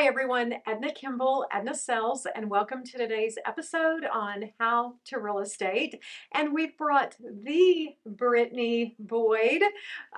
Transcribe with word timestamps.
Hi, 0.00 0.06
everyone. 0.06 0.54
Edna 0.66 0.94
Kimball, 0.94 1.44
Edna 1.52 1.74
Sells, 1.74 2.26
and 2.34 2.48
welcome 2.48 2.82
to 2.84 2.96
today's 2.96 3.36
episode 3.44 4.06
on 4.10 4.48
how 4.58 4.94
to 5.04 5.18
real 5.18 5.40
estate. 5.40 6.00
And 6.32 6.54
we've 6.54 6.74
brought 6.78 7.16
the 7.20 7.90
Brittany 8.06 8.96
Boyd, 8.98 9.60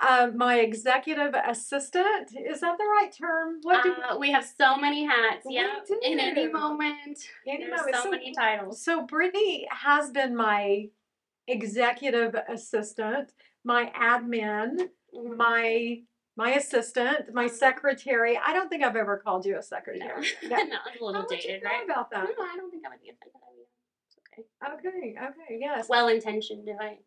uh, 0.01 0.29
my 0.33 0.59
executive 0.61 1.33
assistant. 1.33 2.29
Is 2.33 2.61
that 2.61 2.77
the 2.77 2.85
right 2.85 3.11
term? 3.11 3.59
What 3.63 3.83
do 3.83 3.93
uh, 4.09 4.17
we 4.17 4.31
have 4.31 4.45
so 4.45 4.77
many 4.77 5.03
hats. 5.03 5.45
Yeah, 5.49 5.67
in 6.01 6.17
any 6.17 6.47
moment. 6.47 7.19
Any 7.45 7.65
There's 7.65 7.81
moment. 7.81 7.95
so 7.97 8.03
So- 8.03 8.11
many 8.11 8.31
titles. 8.31 8.81
So, 8.81 9.05
Brittany 9.05 9.67
has 9.69 10.11
been 10.11 10.33
my 10.33 10.87
executive 11.45 12.35
assistant, 12.47 13.33
my 13.65 13.91
admin, 13.99 14.91
Mhm. 15.13 15.35
my 15.35 16.03
my 16.35 16.51
assistant, 16.53 17.33
my 17.33 17.47
secretary. 17.47 18.39
I 18.43 18.53
don't 18.53 18.69
think 18.69 18.83
I've 18.83 18.95
ever 18.95 19.17
called 19.17 19.45
you 19.45 19.53
a 19.53 19.55
No, 19.57 19.61
secretary. 19.61 19.99
no, 19.99 20.15
Yeah. 20.15 20.19
it's 20.41 20.71
a 20.71 20.99
How 20.99 21.05
little 21.05 21.21
you 21.29 21.37
dated, 21.37 21.63
know 21.63 21.69
right? 21.69 21.85
about 21.85 22.09
that? 22.11 22.23
No? 22.37 22.43
I 22.43 22.55
don't 22.55 22.71
think 22.71 22.83
I 22.85 22.89
would 22.89 23.01
be 23.01 23.09
offended. 23.09 23.41
I 24.61 24.69
mean, 24.69 24.79
okay. 24.79 24.89
Okay, 24.89 25.15
okay, 25.27 25.57
yes. 25.59 25.87
Well 25.89 26.07
intentioned, 26.07 26.67
if 26.67 26.77
I. 26.79 26.97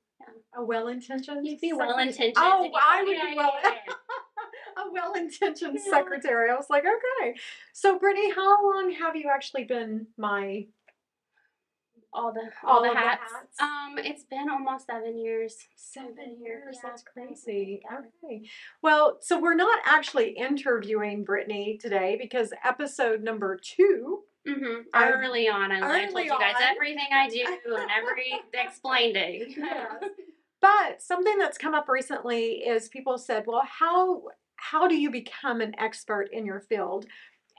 a 0.57 0.65
well-intentioned. 0.65 1.47
You'd 1.47 1.61
be 1.61 1.73
well 1.73 1.99
intentioned. 1.99 2.35
Oh, 2.37 2.71
I 2.81 3.03
would 3.03 3.17
yeah, 3.17 3.31
be 3.31 3.37
well. 3.37 3.53
yeah, 3.63 3.71
yeah. 3.87 4.83
a 4.85 4.93
well-intentioned 4.93 5.81
secretary. 5.91 6.51
I 6.51 6.55
was 6.55 6.67
like, 6.71 6.85
okay. 6.85 7.35
So, 7.73 7.99
Brittany, 7.99 8.31
how 8.33 8.63
long 8.65 8.93
have 8.93 9.17
you 9.17 9.29
actually 9.33 9.65
been 9.65 10.07
my? 10.17 10.67
All 12.17 12.33
the 12.33 12.49
All 12.65 12.77
all, 12.79 12.83
the 12.83 12.89
of 12.89 12.95
the 12.95 13.01
hats. 13.01 13.33
hats? 13.33 13.61
Um, 13.61 13.99
it's 13.99 14.25
been 14.25 14.49
almost 14.51 14.87
seven 14.87 15.19
years. 15.19 15.57
Seven 15.77 16.37
years, 16.41 16.77
yeah. 16.83 16.89
That's 16.89 17.03
crazy. 17.03 17.83
Okay. 18.25 18.43
Well, 18.83 19.19
so 19.21 19.39
we're 19.39 19.55
not 19.55 19.79
actually 19.85 20.31
interviewing 20.31 21.25
Brittany 21.25 21.79
today 21.81 22.17
because 22.21 22.53
episode 22.65 23.23
number 23.23 23.59
two. 23.63 24.23
Mm-hmm. 24.49 24.83
I- 24.95 25.11
Early 25.11 25.49
on, 25.49 25.73
I, 25.73 25.79
I 26.05 26.07
told 26.07 26.25
you 26.25 26.31
guys 26.31 26.55
on. 26.57 26.63
everything 26.77 27.07
I 27.13 27.29
do 27.29 27.45
and 27.77 27.91
every 27.91 28.33
explained 28.55 29.17
it. 29.21 29.53
But 30.63 31.03
something 31.03 31.37
that's 31.39 31.59
come 31.59 31.75
up 31.75 31.89
recently 31.89 32.55
is 32.67 32.89
people 32.89 33.19
said, 33.19 33.45
"Well, 33.47 33.63
how 33.69 34.23
how 34.57 34.89
do 34.89 34.97
you 34.97 35.11
become 35.11 35.61
an 35.61 35.75
expert 35.79 36.31
in 36.33 36.47
your 36.47 36.61
field?" 36.61 37.07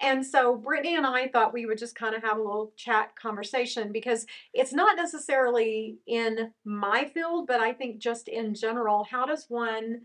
And 0.02 0.26
so 0.26 0.56
Brittany 0.56 0.96
and 0.96 1.06
I 1.08 1.28
thought 1.28 1.54
we 1.54 1.66
would 1.66 1.78
just 1.78 1.96
kind 1.96 2.14
of 2.16 2.22
have 2.24 2.38
a 2.38 2.42
little 2.42 2.72
chat 2.78 3.16
conversation 3.16 3.92
because 3.92 4.26
it's 4.54 4.74
not 4.74 4.96
necessarily 4.96 5.98
in 6.06 6.52
my 6.66 7.06
field, 7.14 7.48
but 7.48 7.60
I 7.62 7.74
think 7.74 8.00
just 8.00 8.28
in 8.28 8.54
general, 8.54 9.06
how 9.10 9.26
does 9.26 9.46
one 9.50 10.02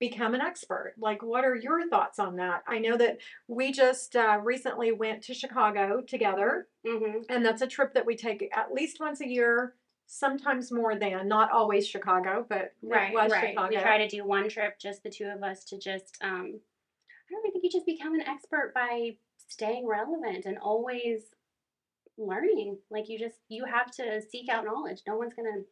become 0.00 0.34
an 0.34 0.40
expert? 0.40 0.94
Like, 0.98 1.22
what 1.22 1.44
are 1.44 1.54
your 1.54 1.88
thoughts 1.88 2.18
on 2.18 2.36
that? 2.36 2.62
I 2.66 2.78
know 2.78 2.96
that 2.96 3.18
we 3.46 3.70
just 3.70 4.16
uh, 4.16 4.38
recently 4.42 4.92
went 4.92 5.22
to 5.24 5.34
Chicago 5.34 6.00
together, 6.06 6.68
Mm-hmm. 6.86 7.20
and 7.30 7.42
that's 7.44 7.62
a 7.62 7.66
trip 7.66 7.94
that 7.94 8.04
we 8.04 8.14
take 8.14 8.46
at 8.54 8.72
least 8.72 8.98
once 9.00 9.22
a 9.22 9.26
year, 9.28 9.74
sometimes 10.06 10.70
more 10.70 10.98
than, 10.98 11.26
not 11.28 11.50
always 11.50 11.86
Chicago, 11.86 12.44
but 12.48 12.72
Right, 12.82 13.14
was 13.14 13.30
right. 13.32 13.50
Chicago. 13.50 13.68
We 13.74 13.80
try 13.80 13.96
to 13.98 14.08
do 14.08 14.24
one 14.26 14.48
trip, 14.50 14.78
just 14.78 15.02
the 15.02 15.08
two 15.10 15.24
of 15.34 15.42
us, 15.42 15.64
to 15.66 15.78
just 15.78 16.18
um, 16.22 16.60
I 16.60 17.32
don't 17.32 17.42
really 17.42 17.52
think 17.52 17.64
you 17.64 17.70
just 17.70 17.86
become 17.86 18.14
an 18.14 18.20
expert 18.28 18.72
by 18.74 19.16
staying 19.48 19.86
relevant 19.86 20.44
and 20.46 20.58
always 20.58 21.22
learning. 22.16 22.78
Like 22.90 23.08
you 23.08 23.18
just 23.18 23.36
you 23.48 23.64
have 23.64 23.90
to 23.92 24.20
seek 24.22 24.48
out 24.48 24.64
knowledge. 24.64 25.02
No 25.06 25.16
one's 25.16 25.34
gonna 25.34 25.62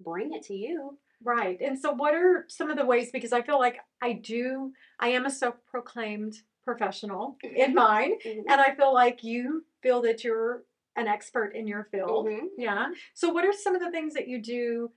bring 0.00 0.34
it 0.34 0.42
to 0.44 0.54
you. 0.54 0.98
Right. 1.22 1.58
And 1.60 1.78
so, 1.78 1.92
what 1.92 2.14
are 2.14 2.44
some 2.48 2.70
of 2.70 2.76
the 2.76 2.84
ways? 2.84 3.10
Because 3.10 3.32
I 3.32 3.42
feel 3.42 3.58
like 3.58 3.78
I 4.02 4.12
do, 4.14 4.72
I 5.00 5.08
am 5.08 5.24
a 5.26 5.30
self 5.30 5.54
proclaimed 5.66 6.34
professional 6.64 7.36
in 7.42 7.74
mine, 7.74 8.18
Mhm. 8.24 8.44
and 8.48 8.60
I 8.60 8.74
feel 8.74 8.92
like 8.92 9.22
you 9.24 9.64
feel 9.82 10.02
that 10.02 10.24
you're 10.24 10.64
an 10.96 11.06
expert 11.08 11.54
in 11.54 11.66
your 11.66 11.84
field. 11.84 12.26
Mhm. 12.26 12.48
Yeah. 12.58 12.92
So, 13.14 13.32
what 13.32 13.44
are 13.44 13.52
some 13.52 13.74
of 13.74 13.80
the 13.80 13.90
things 13.90 14.14
that 14.14 14.28
you 14.28 14.40
do 14.42 14.92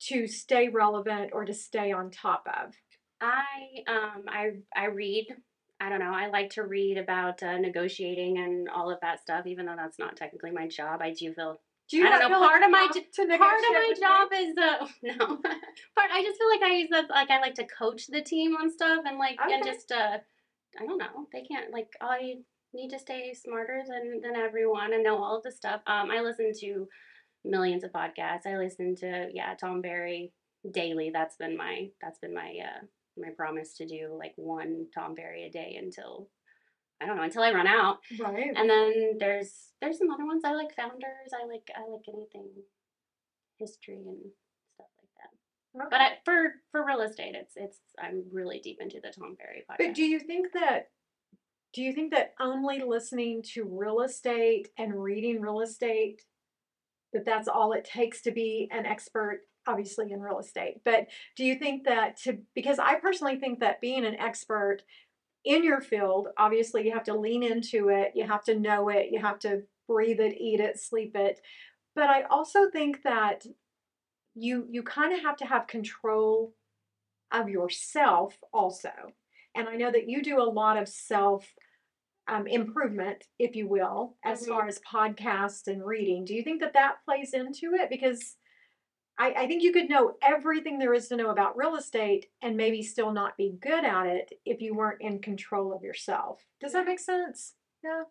to 0.00 0.26
stay 0.26 0.68
relevant 0.68 1.32
or 1.32 1.44
to 1.44 1.54
stay 1.54 1.92
on 1.92 2.10
top 2.10 2.46
of? 2.48 2.74
I 3.20 3.84
um 3.86 4.24
I 4.28 4.52
I 4.74 4.86
read. 4.86 5.26
I 5.80 5.88
don't 5.90 6.00
know. 6.00 6.12
I 6.14 6.28
like 6.28 6.50
to 6.50 6.62
read 6.62 6.96
about 6.96 7.42
uh, 7.42 7.58
negotiating 7.58 8.38
and 8.38 8.68
all 8.68 8.90
of 8.90 8.98
that 9.02 9.20
stuff, 9.20 9.46
even 9.46 9.66
though 9.66 9.76
that's 9.76 9.98
not 9.98 10.16
technically 10.16 10.50
my 10.50 10.66
job. 10.68 11.00
I 11.02 11.12
do 11.12 11.32
feel 11.34 11.60
Do 11.90 11.98
you 11.98 12.06
I 12.06 12.10
don't 12.10 12.20
know, 12.20 12.28
feel 12.28 12.38
part 12.40 12.62
of 12.62 12.70
my 12.70 12.82
you 12.82 12.92
j- 12.94 13.00
have 13.00 13.28
to 13.28 13.38
part 13.38 13.58
of 13.58 13.74
my 13.74 13.92
me? 13.94 14.00
job 14.00 14.28
is 14.32 14.56
uh 14.56 14.86
no 15.02 15.36
part 15.94 16.10
i 16.12 16.22
just 16.22 16.38
feel 16.38 16.48
like 16.48 16.62
i 16.62 16.74
use 16.74 16.88
that 16.90 17.08
like 17.10 17.30
i 17.30 17.40
like 17.40 17.54
to 17.56 17.64
coach 17.66 18.06
the 18.08 18.22
team 18.22 18.56
on 18.56 18.70
stuff 18.70 19.00
and 19.06 19.18
like 19.18 19.38
and 19.40 19.64
just 19.64 19.92
uh 19.92 20.18
i 20.80 20.86
don't 20.86 20.98
know 20.98 21.26
they 21.32 21.42
can't 21.42 21.72
like 21.72 21.88
i 22.00 22.34
need 22.74 22.88
to 22.90 22.98
stay 22.98 23.32
smarter 23.34 23.82
than 23.86 24.20
than 24.22 24.34
everyone 24.34 24.94
and 24.94 25.04
know 25.04 25.22
all 25.22 25.36
of 25.36 25.42
the 25.42 25.52
stuff 25.52 25.80
um 25.86 26.10
i 26.10 26.20
listen 26.20 26.52
to 26.58 26.88
millions 27.44 27.84
of 27.84 27.92
podcasts 27.92 28.46
i 28.46 28.56
listen 28.56 28.94
to 28.96 29.28
yeah 29.32 29.54
tom 29.54 29.82
Ferry 29.82 30.32
daily 30.72 31.10
that's 31.12 31.36
been 31.36 31.56
my 31.56 31.88
that's 32.02 32.18
been 32.18 32.34
my 32.34 32.56
uh 32.64 32.84
my 33.18 33.30
promise 33.36 33.74
to 33.74 33.86
do 33.86 34.14
like 34.18 34.32
one 34.36 34.86
tom 34.94 35.14
Ferry 35.16 35.44
a 35.44 35.50
day 35.50 35.76
until 35.80 36.28
i 37.00 37.06
don't 37.06 37.16
know 37.16 37.22
until 37.22 37.42
i 37.42 37.52
run 37.52 37.66
out 37.66 37.98
Right. 38.20 38.52
and 38.54 38.68
then 38.68 39.16
there's 39.18 39.72
there's 39.80 39.98
some 39.98 40.10
other 40.10 40.24
ones 40.26 40.42
I 40.44 40.52
like 40.54 40.74
founders. 40.74 41.30
I 41.34 41.46
like 41.46 41.68
I 41.76 41.80
like 41.90 42.04
anything 42.08 42.48
history 43.58 43.96
and 44.06 44.18
stuff 44.74 44.86
like 44.98 45.10
that. 45.18 45.90
But 45.90 46.00
I, 46.00 46.08
for 46.24 46.54
for 46.72 46.86
real 46.86 47.02
estate, 47.02 47.34
it's 47.34 47.52
it's 47.56 47.78
I'm 47.98 48.24
really 48.32 48.60
deep 48.60 48.78
into 48.80 49.00
the 49.02 49.10
Tom 49.10 49.36
Ferry 49.36 49.64
podcast. 49.70 49.76
But 49.86 49.94
do 49.94 50.04
you 50.04 50.18
think 50.18 50.52
that 50.54 50.88
do 51.74 51.82
you 51.82 51.92
think 51.92 52.12
that 52.12 52.34
only 52.40 52.80
listening 52.80 53.42
to 53.54 53.64
real 53.64 54.00
estate 54.00 54.68
and 54.78 54.94
reading 55.02 55.40
real 55.42 55.60
estate 55.60 56.22
that 57.12 57.24
that's 57.24 57.48
all 57.48 57.72
it 57.72 57.84
takes 57.84 58.22
to 58.22 58.30
be 58.30 58.68
an 58.72 58.86
expert 58.86 59.40
obviously 59.66 60.12
in 60.12 60.20
real 60.20 60.38
estate. 60.38 60.80
But 60.84 61.08
do 61.36 61.44
you 61.44 61.56
think 61.56 61.84
that 61.84 62.16
to 62.18 62.38
because 62.54 62.78
I 62.78 62.96
personally 62.96 63.36
think 63.36 63.60
that 63.60 63.80
being 63.80 64.04
an 64.04 64.14
expert 64.16 64.82
in 65.44 65.64
your 65.64 65.80
field, 65.80 66.28
obviously 66.38 66.84
you 66.84 66.92
have 66.92 67.04
to 67.04 67.18
lean 67.18 67.42
into 67.42 67.88
it, 67.88 68.12
you 68.14 68.26
have 68.26 68.44
to 68.44 68.58
know 68.58 68.88
it, 68.88 69.08
you 69.10 69.20
have 69.20 69.38
to 69.40 69.62
breathe 69.88 70.20
it, 70.20 70.36
eat 70.40 70.60
it, 70.60 70.78
sleep 70.78 71.16
it. 71.16 71.40
But 71.94 72.10
I 72.10 72.22
also 72.24 72.70
think 72.70 73.02
that 73.02 73.46
you 74.34 74.66
you 74.70 74.82
kind 74.82 75.14
of 75.14 75.20
have 75.20 75.36
to 75.38 75.46
have 75.46 75.66
control 75.66 76.54
of 77.32 77.48
yourself 77.48 78.38
also. 78.52 78.90
And 79.54 79.68
I 79.68 79.76
know 79.76 79.90
that 79.90 80.08
you 80.08 80.22
do 80.22 80.40
a 80.40 80.44
lot 80.44 80.76
of 80.76 80.88
self 80.88 81.54
um, 82.28 82.46
improvement, 82.46 83.24
if 83.38 83.54
you 83.54 83.68
will, 83.68 84.16
as 84.24 84.42
Mhm. 84.44 84.48
far 84.48 84.66
as 84.66 84.80
podcasts 84.80 85.66
and 85.68 85.84
reading. 85.84 86.24
Do 86.24 86.34
you 86.34 86.42
think 86.42 86.60
that 86.60 86.72
that 86.74 87.04
plays 87.04 87.32
into 87.34 87.74
it? 87.74 87.88
Because 87.90 88.36
I, 89.18 89.32
I 89.32 89.46
think 89.46 89.62
you 89.62 89.72
could 89.72 89.88
know 89.88 90.16
everything 90.22 90.78
there 90.78 90.92
is 90.92 91.08
to 91.08 91.16
know 91.16 91.30
about 91.30 91.56
real 91.56 91.76
estate 91.76 92.26
and 92.42 92.56
maybe 92.56 92.82
still 92.82 93.12
not 93.12 93.36
be 93.38 93.50
good 93.60 93.84
at 93.84 94.06
it 94.06 94.32
if 94.44 94.60
you 94.60 94.74
weren't 94.74 95.00
in 95.00 95.20
control 95.20 95.72
of 95.72 95.82
yourself. 95.82 96.44
Does 96.60 96.72
that 96.72 96.84
make 96.84 96.98
sense? 96.98 97.54
Yeah. 97.82 98.02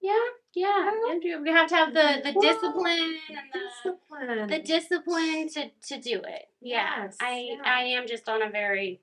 yeah, 0.00 0.12
yeah, 0.54 0.90
Yeah. 1.22 1.38
we 1.38 1.50
have 1.50 1.68
to 1.70 1.74
have 1.76 1.94
the 1.94 2.20
the 2.22 2.32
Well, 2.34 2.42
discipline 2.52 3.18
and 3.30 3.38
the 3.52 3.58
Discipline. 3.58 4.46
the 4.48 4.58
discipline 4.60 5.48
to 5.48 5.70
to 5.88 5.98
do 6.00 6.20
it. 6.22 6.48
Yeah, 6.60 7.04
Yes, 7.04 7.16
I 7.20 7.38
yeah. 7.38 7.62
I 7.64 7.82
am 7.84 8.06
just 8.06 8.28
on 8.28 8.42
a 8.42 8.50
very 8.50 9.00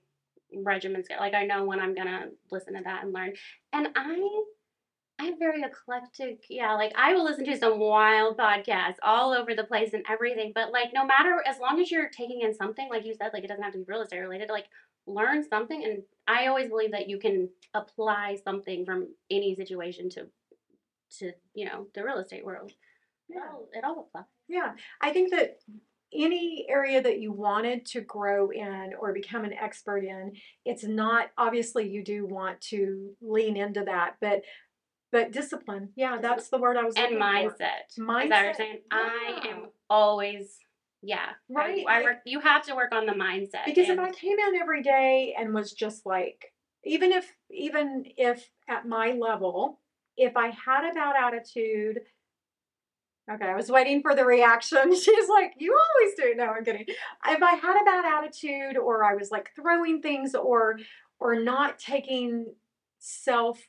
regimen 0.53 1.03
scale. 1.03 1.19
Like 1.19 1.33
I 1.33 1.45
know 1.45 1.65
when 1.65 1.79
I'm 1.79 1.95
gonna 1.95 2.29
listen 2.51 2.75
to 2.75 2.83
that 2.83 3.03
and 3.03 3.11
learn, 3.13 3.33
and 3.73 3.87
I 3.95 4.43
I'm 5.21 5.37
very 5.37 5.61
eclectic. 5.61 6.43
Yeah, 6.49 6.73
like 6.73 6.93
I 6.95 7.13
will 7.13 7.23
listen 7.23 7.45
to 7.45 7.55
some 7.57 7.77
wild 7.77 8.37
podcasts 8.37 8.95
all 9.03 9.33
over 9.33 9.53
the 9.53 9.63
place 9.63 9.93
and 9.93 10.03
everything. 10.09 10.51
But 10.55 10.71
like 10.71 10.89
no 10.95 11.05
matter 11.05 11.43
as 11.47 11.59
long 11.59 11.79
as 11.79 11.91
you're 11.91 12.09
taking 12.09 12.41
in 12.41 12.55
something, 12.55 12.89
like 12.89 13.05
you 13.05 13.13
said, 13.13 13.29
like 13.31 13.43
it 13.43 13.47
doesn't 13.47 13.63
have 13.63 13.73
to 13.73 13.79
be 13.79 13.85
real 13.87 14.01
estate 14.01 14.19
related. 14.19 14.49
Like 14.49 14.65
learn 15.05 15.47
something, 15.47 15.83
and 15.83 16.01
I 16.27 16.47
always 16.47 16.69
believe 16.69 16.91
that 16.91 17.07
you 17.07 17.19
can 17.19 17.49
apply 17.75 18.37
something 18.43 18.83
from 18.83 19.09
any 19.29 19.55
situation 19.55 20.09
to 20.11 20.27
to 21.19 21.31
you 21.53 21.65
know 21.65 21.85
the 21.93 22.03
real 22.03 22.17
estate 22.17 22.43
world. 22.43 22.71
It 23.29 23.35
Yeah. 23.35 23.47
all, 23.53 23.69
it 23.73 23.83
all 23.83 24.07
applies. 24.07 24.25
Yeah, 24.47 24.73
I 25.01 25.11
think 25.13 25.29
that 25.31 25.59
any 26.13 26.65
area 26.67 27.01
that 27.01 27.19
you 27.19 27.31
wanted 27.31 27.85
to 27.85 28.01
grow 28.01 28.49
in 28.49 28.93
or 28.99 29.13
become 29.13 29.45
an 29.45 29.53
expert 29.53 30.03
in, 30.03 30.33
it's 30.65 30.83
not 30.83 31.29
obviously 31.37 31.87
you 31.87 32.03
do 32.03 32.25
want 32.25 32.59
to 32.61 33.15
lean 33.21 33.55
into 33.55 33.83
that, 33.85 34.15
but 34.19 34.41
but 35.11 35.31
discipline. 35.31 35.89
Yeah, 35.95 36.17
that's 36.21 36.49
the 36.49 36.57
word 36.57 36.77
I 36.77 36.83
was 36.83 36.95
and 36.95 37.03
looking 37.03 37.19
for. 37.19 37.25
mindset. 37.25 37.87
Is 37.89 37.95
that 37.97 38.05
what 38.07 38.25
Mindset, 38.29 38.43
you're 38.43 38.53
saying? 38.53 38.79
I 38.91 39.41
am 39.49 39.69
always, 39.89 40.57
yeah. 41.01 41.29
Right, 41.49 41.83
I, 41.87 41.95
like- 41.97 42.03
work. 42.05 42.17
You 42.25 42.39
have 42.39 42.63
to 42.67 42.75
work 42.75 42.93
on 42.93 43.05
the 43.05 43.13
mindset. 43.13 43.65
Because 43.65 43.89
if 43.89 43.99
I 43.99 44.11
came 44.11 44.37
in 44.39 44.55
every 44.55 44.81
day 44.83 45.35
and 45.37 45.53
was 45.53 45.73
just 45.73 46.05
like, 46.05 46.53
even 46.83 47.11
if 47.11 47.31
even 47.51 48.05
if 48.17 48.49
at 48.69 48.87
my 48.87 49.11
level, 49.11 49.79
if 50.17 50.35
I 50.35 50.47
had 50.47 50.89
a 50.89 50.93
bad 50.93 51.15
attitude, 51.15 51.99
okay, 53.31 53.45
I 53.45 53.55
was 53.55 53.69
waiting 53.69 54.01
for 54.01 54.15
the 54.15 54.25
reaction. 54.25 54.95
She's 54.99 55.29
like, 55.29 55.53
you 55.57 55.77
always 55.77 56.15
do. 56.15 56.23
It. 56.31 56.37
No, 56.37 56.45
I'm 56.45 56.63
kidding. 56.65 56.85
If 57.27 57.43
I 57.43 57.53
had 57.55 57.81
a 57.81 57.85
bad 57.85 58.05
attitude, 58.23 58.77
or 58.77 59.03
I 59.03 59.13
was 59.15 59.29
like 59.31 59.51
throwing 59.55 60.01
things, 60.01 60.33
or 60.35 60.79
or 61.19 61.39
not 61.39 61.77
taking 61.77 62.47
self 62.99 63.59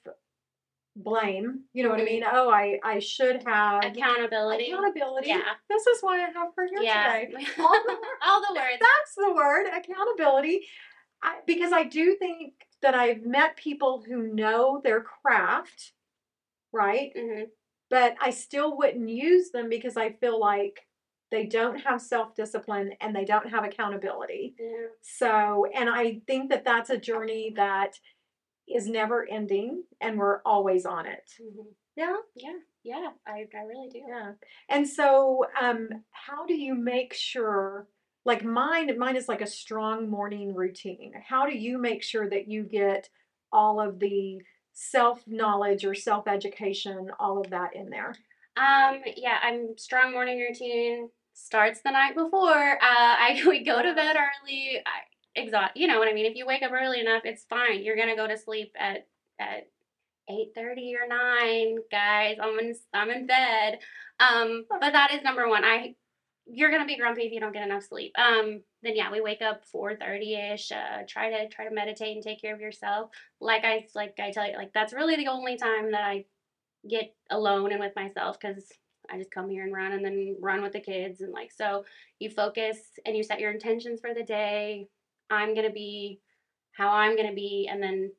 blame. 0.97 1.61
You 1.73 1.85
know 1.85 1.91
what 1.91 2.00
I 2.00 2.05
mean? 2.05 2.23
Oh, 2.31 2.50
I 2.50 2.79
I 2.85 2.99
should 2.99 3.43
have 3.47 3.85
Accountability. 3.85 4.71
accountability. 4.71 5.29
Yeah. 5.29 5.41
This 5.69 5.87
is 5.87 5.99
why 6.03 6.19
I 6.19 6.31
have 6.31 6.49
her 6.56 6.67
here 6.69 6.83
Yeah. 6.83 7.21
today. 7.21 7.35
All 7.59 7.73
the 7.87 7.97
All 8.27 8.41
the 8.41 8.55
words. 8.55 8.79
That's 8.81 9.15
the 9.17 9.33
word, 9.35 9.67
accountability. 9.69 10.67
I, 11.23 11.39
because 11.47 11.73
I 11.73 11.85
do 11.85 12.17
think 12.17 12.55
that 12.83 12.94
I've 12.94 13.25
met 13.25 13.56
people 13.56 14.03
who 14.06 14.35
know 14.35 14.81
their 14.83 15.00
craft, 15.03 15.93
right? 16.73 17.12
hmm 17.17 17.44
But 17.91 18.17
I 18.21 18.31
still 18.31 18.77
wouldn't 18.77 19.09
use 19.09 19.50
them 19.50 19.69
because 19.69 19.97
I 19.97 20.12
feel 20.12 20.39
like 20.41 20.81
they 21.31 21.47
don't 21.47 21.79
have 21.81 22.00
self 22.03 22.35
discipline 22.35 22.93
and 23.00 23.15
they 23.17 23.25
don't 23.25 23.49
have 23.49 23.65
accountability. 23.65 24.55
Yeah. 24.59 24.87
So, 25.00 25.65
and 25.75 25.89
I 25.89 26.21
think 26.27 26.50
that 26.50 26.65
that's 26.65 26.91
a 26.91 26.99
journey 26.99 27.53
that 27.56 27.99
is 28.74 28.86
never 28.86 29.26
ending 29.30 29.84
and 30.00 30.19
we're 30.19 30.40
always 30.44 30.86
on 30.86 31.06
it. 31.06 31.30
hmm 31.40 31.62
Yeah. 31.96 32.16
Yeah. 32.34 32.58
Yeah. 32.84 33.10
I, 33.26 33.46
I 33.54 33.62
really 33.66 33.88
do. 33.90 34.02
Yeah. 34.08 34.32
And 34.69 34.88
so, 34.88 35.44
um, 35.60 35.88
how 36.10 36.46
do 36.46 36.54
you 36.54 36.74
make 36.74 37.14
sure, 37.14 37.86
like 38.24 38.44
mine, 38.44 38.96
mine 38.98 39.16
is 39.16 39.28
like 39.28 39.40
a 39.40 39.46
strong 39.46 40.08
morning 40.08 40.54
routine. 40.54 41.12
How 41.28 41.46
do 41.46 41.56
you 41.56 41.78
make 41.78 42.02
sure 42.02 42.28
that 42.28 42.48
you 42.48 42.64
get 42.64 43.08
all 43.52 43.80
of 43.80 43.98
the 43.98 44.40
self 44.72 45.22
knowledge 45.26 45.84
or 45.84 45.94
self 45.94 46.26
education, 46.28 47.10
all 47.20 47.40
of 47.40 47.50
that 47.50 47.74
in 47.74 47.90
there? 47.90 48.14
Um, 48.56 49.00
yeah, 49.16 49.38
I'm 49.42 49.76
strong 49.78 50.12
morning 50.12 50.38
routine 50.38 51.08
starts 51.34 51.80
the 51.82 51.90
night 51.90 52.14
before. 52.14 52.72
Uh, 52.74 52.78
I 52.82 53.42
we 53.48 53.64
go 53.64 53.82
to 53.82 53.94
bed 53.94 54.16
early. 54.16 54.80
I, 54.84 55.00
exhaust, 55.34 55.76
you 55.76 55.87
know 55.87 55.99
what 55.99 56.08
I 56.08 56.12
mean. 56.12 56.26
If 56.26 56.37
you 56.37 56.46
wake 56.46 56.62
up 56.62 56.73
early 56.73 57.00
enough, 57.00 57.23
it's 57.25 57.44
fine. 57.44 57.82
You're 57.82 57.96
gonna 57.96 58.17
go 58.17 58.26
to 58.26 58.37
sleep 58.37 58.73
at 58.79 59.06
at 59.40 59.69
eight 60.29 60.52
thirty 60.55 60.94
or 61.00 61.06
nine, 61.08 61.79
guys. 61.90 62.37
I'm 62.40 62.58
in 62.58 62.75
I'm 62.93 63.11
in 63.11 63.26
bed. 63.26 63.79
Um, 64.20 64.64
but 64.69 64.93
that 64.93 65.12
is 65.12 65.23
number 65.23 65.49
one. 65.49 65.64
I 65.64 65.94
you're 66.46 66.70
gonna 66.70 66.87
be 66.87 66.96
grumpy 66.96 67.23
if 67.23 67.32
you 67.32 67.40
don't 67.40 67.52
get 67.52 67.67
enough 67.67 67.84
sleep. 67.84 68.12
Um, 68.19 68.62
then 68.82 68.96
yeah, 68.96 69.11
we 69.11 69.20
wake 69.20 69.43
up 69.43 69.64
four 69.64 69.96
thirty 69.96 70.34
ish. 70.34 70.73
Uh, 70.73 71.02
try 71.08 71.31
to 71.31 71.49
try 71.49 71.69
to 71.69 71.75
meditate 71.75 72.14
and 72.14 72.23
take 72.23 72.40
care 72.40 72.55
of 72.55 72.61
yourself. 72.61 73.11
Like 73.40 73.64
I 73.64 73.87
like 73.94 74.19
I 74.19 74.31
tell 74.31 74.49
you, 74.49 74.56
like 74.56 74.73
that's 74.73 74.93
really 74.93 75.17
the 75.17 75.29
only 75.29 75.56
time 75.56 75.93
that 75.93 76.02
I 76.02 76.25
get 76.88 77.14
alone 77.31 77.70
and 77.70 77.81
with 77.81 77.94
myself 77.94 78.38
because 78.40 78.64
I 79.11 79.19
just 79.19 79.31
come 79.31 79.49
here 79.50 79.64
and 79.64 79.73
run 79.73 79.93
and 79.93 80.05
then 80.05 80.37
run 80.40 80.62
with 80.62 80.73
the 80.73 80.81
kids 80.81 81.20
and 81.20 81.32
like 81.32 81.52
so 81.52 81.84
you 82.19 82.31
focus 82.31 82.79
and 83.06 83.17
you 83.17 83.23
set 83.23 83.40
your 83.40 83.52
intentions 83.52 84.00
for 84.00 84.14
the 84.14 84.25
day. 84.25 84.88
I'm 85.32 85.55
gonna 85.55 85.73
be 85.73 86.20
how 86.73 86.90
I'm 86.90 87.17
gonna 87.17 87.34
be 87.34 87.69
and 87.70 87.82
then 87.82 88.12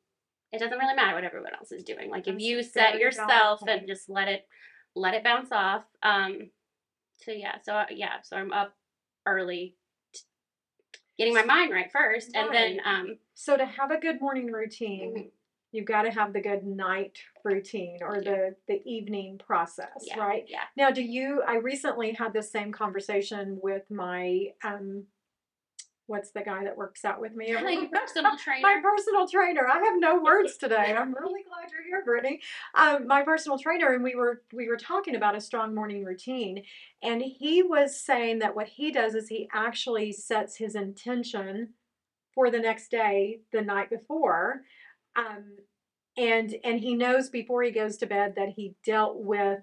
it 0.52 0.58
doesn't 0.58 0.78
really 0.78 0.94
matter 0.94 1.14
what 1.14 1.24
everyone 1.24 1.54
else 1.58 1.72
is 1.72 1.82
doing. 1.82 2.10
Like 2.10 2.28
if 2.28 2.34
That's 2.34 2.44
you 2.44 2.62
set 2.62 2.98
yourself 2.98 3.60
and 3.66 3.80
point. 3.80 3.88
just 3.88 4.08
let 4.08 4.28
it 4.28 4.46
let 4.94 5.14
it 5.14 5.24
bounce 5.24 5.50
off. 5.52 5.84
Um 6.02 6.50
so 7.24 7.32
yeah, 7.32 7.56
so 7.62 7.74
uh, 7.74 7.86
yeah, 7.90 8.20
so 8.22 8.36
I'm 8.36 8.52
up 8.52 8.74
early 9.26 9.76
getting 11.18 11.34
my 11.34 11.44
mind 11.44 11.72
right 11.72 11.90
first 11.92 12.34
and 12.34 12.52
then 12.52 12.80
um 12.84 13.16
So, 13.34 13.56
to 13.56 13.64
have 13.64 13.90
a 13.90 13.98
good 13.98 14.20
morning 14.20 14.50
routine, 14.52 15.14
mhm, 15.16 15.30
you've 15.72 15.86
got 15.86 16.02
to 16.02 16.10
have 16.10 16.32
the 16.32 16.40
good 16.40 16.64
night 16.64 17.18
routine 17.44 17.98
or 18.00 18.20
the, 18.22 18.54
the 18.68 18.80
evening 18.84 19.38
process, 19.44 20.04
yeah, 20.04 20.18
right? 20.18 20.44
Yeah. 20.48 20.60
Now, 20.76 20.90
do 20.90 21.02
you? 21.02 21.42
I 21.46 21.56
recently 21.56 22.12
had 22.12 22.32
this 22.32 22.50
same 22.50 22.72
conversation 22.72 23.58
with 23.62 23.90
my 23.90 24.52
um, 24.62 25.04
what's 26.06 26.30
the 26.30 26.42
guy 26.42 26.64
that 26.64 26.76
works 26.76 27.04
out 27.04 27.20
with 27.20 27.34
me? 27.34 27.54
week? 27.64 27.90
personal 27.92 28.32
my 28.62 28.80
personal 28.82 29.26
trainer. 29.26 29.66
I 29.66 29.78
have 29.78 29.98
no 29.98 30.20
words 30.22 30.56
today. 30.56 30.94
I'm 30.96 31.14
really 31.14 31.42
glad 31.48 31.70
you're 31.70 31.84
here, 31.84 32.04
Brittany. 32.04 32.40
Um, 32.74 33.06
my 33.06 33.22
personal 33.22 33.58
trainer, 33.58 33.94
and 33.94 34.04
we 34.04 34.14
were 34.14 34.42
we 34.52 34.68
were 34.68 34.76
talking 34.76 35.16
about 35.16 35.36
a 35.36 35.40
strong 35.40 35.74
morning 35.74 36.04
routine, 36.04 36.62
and 37.02 37.22
he 37.22 37.62
was 37.62 37.98
saying 37.98 38.40
that 38.40 38.54
what 38.54 38.68
he 38.68 38.90
does 38.92 39.14
is 39.14 39.28
he 39.28 39.48
actually 39.52 40.12
sets 40.12 40.56
his 40.56 40.74
intention 40.74 41.70
for 42.34 42.50
the 42.50 42.58
next 42.58 42.90
day 42.90 43.40
the 43.52 43.62
night 43.62 43.90
before. 43.90 44.62
Um, 45.16 45.56
and 46.16 46.54
and 46.64 46.80
he 46.80 46.94
knows 46.94 47.28
before 47.28 47.62
he 47.62 47.70
goes 47.70 47.96
to 47.96 48.06
bed 48.06 48.34
that 48.36 48.50
he 48.50 48.74
dealt 48.84 49.16
with 49.16 49.60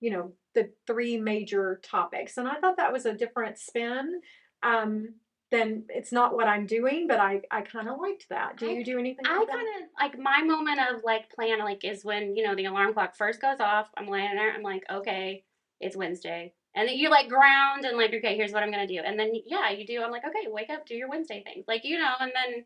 you 0.00 0.10
know 0.10 0.32
the 0.54 0.70
three 0.86 1.16
major 1.16 1.80
topics 1.82 2.36
and 2.36 2.48
i 2.48 2.54
thought 2.56 2.76
that 2.76 2.92
was 2.92 3.06
a 3.06 3.14
different 3.14 3.58
spin 3.58 4.20
um 4.62 5.14
then 5.52 5.84
it's 5.88 6.10
not 6.12 6.34
what 6.34 6.48
i'm 6.48 6.66
doing 6.66 7.06
but 7.06 7.20
i 7.20 7.40
i 7.50 7.60
kind 7.62 7.88
of 7.88 7.98
liked 8.00 8.26
that 8.30 8.56
do 8.56 8.68
I- 8.68 8.72
you 8.72 8.84
do 8.84 8.98
anything 8.98 9.24
I 9.26 9.38
like 9.38 9.48
kind 9.48 9.66
of 9.82 9.88
like 10.00 10.18
my 10.18 10.42
moment 10.42 10.80
of 10.80 11.02
like 11.04 11.30
plan 11.30 11.58
like 11.60 11.84
is 11.84 12.04
when 12.04 12.34
you 12.36 12.44
know 12.44 12.54
the 12.56 12.64
alarm 12.66 12.94
clock 12.94 13.16
first 13.16 13.40
goes 13.40 13.60
off. 13.60 13.88
I'm 13.96 14.08
laying 14.08 14.34
there. 14.34 14.52
I'm 14.52 14.62
like, 14.62 14.84
okay, 14.90 15.44
it's 15.80 15.96
Wednesday, 15.96 16.52
and 16.74 16.88
then 16.88 16.96
you 16.96 17.10
like 17.10 17.28
ground 17.28 17.84
and 17.84 17.96
like, 17.96 18.12
okay, 18.14 18.36
here's 18.36 18.52
what 18.52 18.62
I'm 18.62 18.70
gonna 18.70 18.86
do, 18.86 19.00
and 19.04 19.18
then 19.18 19.32
yeah, 19.46 19.70
you 19.70 19.86
do. 19.86 20.02
I'm 20.02 20.10
like, 20.10 20.24
okay, 20.26 20.46
wake 20.48 20.70
up, 20.70 20.86
do 20.86 20.94
your 20.94 21.08
Wednesday 21.08 21.42
things, 21.44 21.64
like 21.68 21.84
you 21.84 21.98
know, 21.98 22.12
and 22.20 22.32
then 22.34 22.64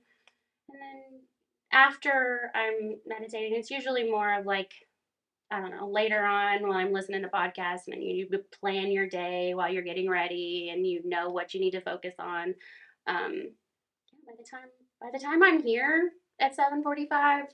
and 0.69 0.81
then 0.81 1.21
after 1.73 2.51
I'm 2.55 2.97
meditating, 3.07 3.55
it's 3.59 3.71
usually 3.71 4.11
more 4.11 4.39
of 4.39 4.47
like 4.47 4.73
I 5.51 5.61
don't 5.61 5.77
know 5.77 5.89
later 5.89 6.25
on 6.25 6.63
while 6.63 6.79
I'm 6.79 6.93
listening 6.93 7.23
to 7.23 7.29
podcasts 7.29 7.89
and 7.89 8.03
you, 8.03 8.29
plan 8.61 8.93
your 8.93 9.09
day 9.09 9.55
while 9.55 9.73
you're 9.73 9.83
getting 9.83 10.09
ready 10.09 10.71
and 10.73 10.87
you 10.87 11.03
know 11.05 11.31
what 11.31 11.55
you 11.55 11.61
need 11.61 11.73
to 11.73 11.81
focus 11.81 12.15
on. 12.19 12.55
Um, 13.07 13.51
by 14.27 14.35
the 14.39 14.47
time 14.49 14.69
by 15.01 15.09
the 15.13 15.19
time 15.19 15.43
I'm 15.43 15.63
here 15.63 16.13
at 16.41 16.57
7:45, 16.57 17.47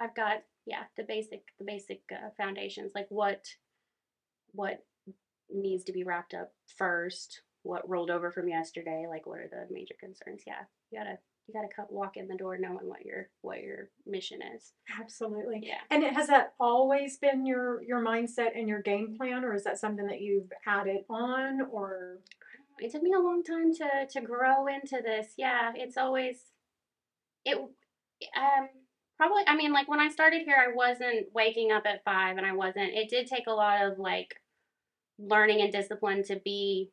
I've 0.00 0.14
got 0.14 0.42
yeah 0.66 0.84
the 0.96 1.04
basic 1.04 1.42
the 1.58 1.64
basic 1.64 2.00
uh, 2.10 2.30
foundations 2.36 2.92
like 2.94 3.06
what 3.10 3.46
what 4.52 4.84
needs 5.52 5.84
to 5.84 5.92
be 5.92 6.04
wrapped 6.04 6.34
up 6.34 6.52
first, 6.76 7.42
what 7.62 7.88
rolled 7.88 8.10
over 8.10 8.30
from 8.30 8.48
yesterday, 8.48 9.06
like 9.08 9.26
what 9.26 9.38
are 9.38 9.48
the 9.48 9.72
major 9.72 9.94
concerns. 10.00 10.42
Yeah, 10.46 10.62
you 10.90 10.98
gotta 10.98 11.18
you 11.46 11.54
gotta 11.54 11.68
cut, 11.74 11.92
walk 11.92 12.16
in 12.16 12.26
the 12.26 12.36
door 12.36 12.56
knowing 12.58 12.88
what 12.88 13.04
your 13.04 13.28
what 13.42 13.62
your 13.62 13.90
mission 14.06 14.40
is. 14.54 14.72
absolutely 15.00 15.60
Yeah. 15.62 15.80
and 15.90 16.02
it, 16.02 16.14
has 16.14 16.28
that 16.28 16.54
always 16.58 17.18
been 17.18 17.46
your 17.46 17.82
your 17.82 18.02
mindset 18.02 18.58
and 18.58 18.68
your 18.68 18.82
game 18.82 19.14
plan 19.16 19.44
or 19.44 19.54
is 19.54 19.64
that 19.64 19.78
something 19.78 20.06
that 20.06 20.20
you've 20.20 20.50
added 20.66 21.04
on 21.10 21.60
or 21.70 22.18
it 22.78 22.92
took 22.92 23.02
me 23.02 23.12
a 23.12 23.20
long 23.20 23.42
time 23.42 23.72
to 23.74 24.06
to 24.10 24.20
grow 24.20 24.66
into 24.66 25.00
this. 25.02 25.34
Yeah, 25.36 25.72
it's 25.74 25.96
always 25.96 26.36
it 27.44 27.56
um 27.56 28.68
probably 29.16 29.42
I 29.46 29.56
mean 29.56 29.72
like 29.72 29.88
when 29.88 30.00
I 30.00 30.08
started 30.08 30.42
here 30.42 30.56
I 30.58 30.74
wasn't 30.74 31.26
waking 31.34 31.72
up 31.72 31.84
at 31.86 32.04
5 32.04 32.36
and 32.36 32.46
I 32.46 32.52
wasn't 32.52 32.94
it 32.94 33.08
did 33.10 33.26
take 33.26 33.46
a 33.46 33.52
lot 33.52 33.84
of 33.84 33.98
like 33.98 34.34
learning 35.18 35.60
and 35.60 35.72
discipline 35.72 36.24
to 36.24 36.40
be 36.44 36.90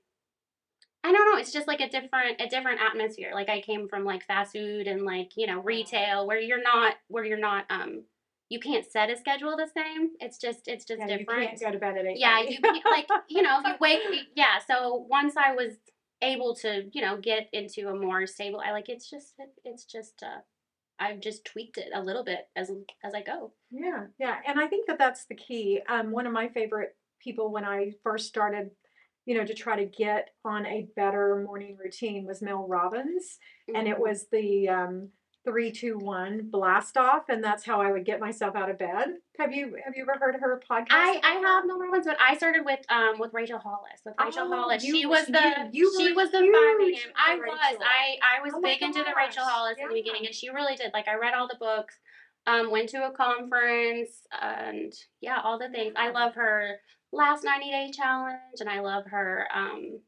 I 1.03 1.11
don't 1.11 1.31
know, 1.31 1.39
it's 1.39 1.51
just 1.51 1.67
like 1.67 1.81
a 1.81 1.89
different 1.89 2.39
a 2.39 2.47
different 2.47 2.79
atmosphere. 2.81 3.31
Like 3.33 3.49
I 3.49 3.61
came 3.61 3.87
from 3.87 4.05
like 4.05 4.25
fast 4.25 4.53
food 4.53 4.87
and 4.87 5.03
like, 5.03 5.31
you 5.35 5.47
know, 5.47 5.59
retail 5.61 6.27
where 6.27 6.39
you're 6.39 6.61
not 6.61 6.95
where 7.07 7.23
you're 7.25 7.39
not 7.39 7.65
um 7.69 8.03
you 8.49 8.59
can't 8.59 8.85
set 8.85 9.09
a 9.09 9.15
schedule 9.17 9.55
the 9.57 9.67
same. 9.75 10.11
It's 10.19 10.37
just 10.37 10.67
it's 10.67 10.85
just 10.85 10.99
yeah, 10.99 11.17
different 11.17 11.41
you 11.43 11.47
can't 11.47 11.61
go 11.61 11.71
to 11.71 11.79
bed 11.79 11.97
at 11.97 12.05
eight 12.05 12.19
yeah 12.19 12.39
you, 12.41 12.57
you- 12.61 12.81
like 12.91 13.07
you 13.29 13.41
know 13.41 13.59
you 13.65 13.73
wake 13.79 14.01
yeah 14.35 14.59
so 14.67 15.05
once 15.09 15.35
i 15.37 15.53
was 15.55 15.73
able 16.21 16.53
to 16.55 16.83
you 16.93 17.01
know 17.01 17.17
get 17.17 17.47
into 17.53 17.87
a 17.87 17.95
more 17.95 18.27
stable 18.27 18.61
i 18.63 18.71
like 18.71 18.89
it's 18.89 19.09
just 19.09 19.33
it, 19.39 19.49
it's 19.65 19.85
just 19.85 20.21
uh 20.21 20.39
i've 20.99 21.19
just 21.19 21.45
tweaked 21.45 21.77
it 21.77 21.89
a 21.95 22.01
little 22.01 22.23
bit 22.23 22.47
as 22.55 22.69
as 23.03 23.13
i 23.15 23.21
go 23.21 23.51
Yeah, 23.71 24.05
yeah, 24.19 24.35
and 24.45 24.59
I 24.59 24.67
think 24.67 24.87
that 24.87 24.99
that's 24.99 25.25
the 25.25 25.35
key. 25.35 25.81
Um, 25.89 26.11
one 26.11 26.27
of 26.27 26.33
my 26.33 26.49
favorite 26.49 26.95
people 27.23 27.51
when 27.51 27.63
I 27.63 27.93
first 28.03 28.27
started, 28.27 28.71
you 29.25 29.35
know, 29.35 29.45
to 29.45 29.53
try 29.53 29.75
to 29.75 29.85
get 29.85 30.29
on 30.43 30.65
a 30.65 30.87
better 30.95 31.43
morning 31.45 31.77
routine 31.81 32.25
was 32.25 32.41
Mel 32.41 32.67
Robbins, 32.67 33.39
and 33.73 33.87
it 33.87 33.97
Mhm. 33.97 33.99
was 33.99 34.27
the 34.27 34.67
um, 34.69 35.09
three, 35.43 35.71
two, 35.71 35.97
one 35.97 36.41
blast 36.51 36.97
off, 36.97 37.27
and 37.29 37.43
that's 37.43 37.65
how 37.65 37.81
I 37.81 37.91
would 37.91 38.05
get 38.05 38.19
myself 38.19 38.55
out 38.55 38.69
of 38.69 38.77
bed. 38.77 39.17
Have 39.39 39.51
you 39.53 39.75
have 39.83 39.95
you 39.95 40.03
ever 40.03 40.19
heard 40.19 40.35
her 40.39 40.61
podcast? 40.69 40.87
I, 40.91 41.19
I 41.23 41.33
have 41.39 41.65
more 41.65 41.89
ones, 41.89 42.05
but 42.05 42.17
I 42.21 42.35
started 42.37 42.63
with 42.65 42.79
um 42.89 43.17
with 43.19 43.33
Rachel 43.33 43.57
Hollis. 43.59 44.01
With 44.05 44.15
Rachel 44.23 44.47
Oh, 44.51 44.55
Hollis, 44.55 44.83
you 44.83 44.95
she 44.95 45.05
was- 45.05 45.25
the 45.27 45.69
you- 45.71 45.91
you 45.91 45.97
she 45.99 46.13
was 46.13 46.31
the 46.31 46.39
five 46.39 46.47
a.m. 46.47 47.13
I 47.15 47.35
was 47.37 47.77
I 47.81 48.17
I 48.37 48.41
was 48.43 48.53
Oh 48.55 48.61
big 48.61 48.81
into 48.81 48.99
the 49.03 49.13
Rachel 49.17 49.43
gosh, 49.43 49.51
Hollis 49.51 49.77
in 49.79 49.87
the 49.87 49.93
beginning, 49.93 50.25
and 50.25 50.35
she 50.35 50.49
really 50.49 50.75
did. 50.75 50.93
Like 50.93 51.07
I 51.07 51.15
read 51.15 51.33
all 51.33 51.47
the 51.47 51.57
books, 51.59 51.99
um, 52.47 52.71
went 52.71 52.89
to 52.89 53.05
a 53.05 53.11
conference, 53.11 54.09
and 54.41 54.93
yeah, 55.21 55.39
all 55.43 55.59
the 55.59 55.69
things. 55.69 55.93
I 55.95 56.09
love 56.11 56.35
her 56.35 56.77
last 57.11 57.43
ninety 57.43 57.69
day 57.71 57.91
challenge, 57.95 58.59
and 58.59 58.69
I 58.69 58.79
love 58.79 59.05
her 59.07 59.47
um 59.53 59.99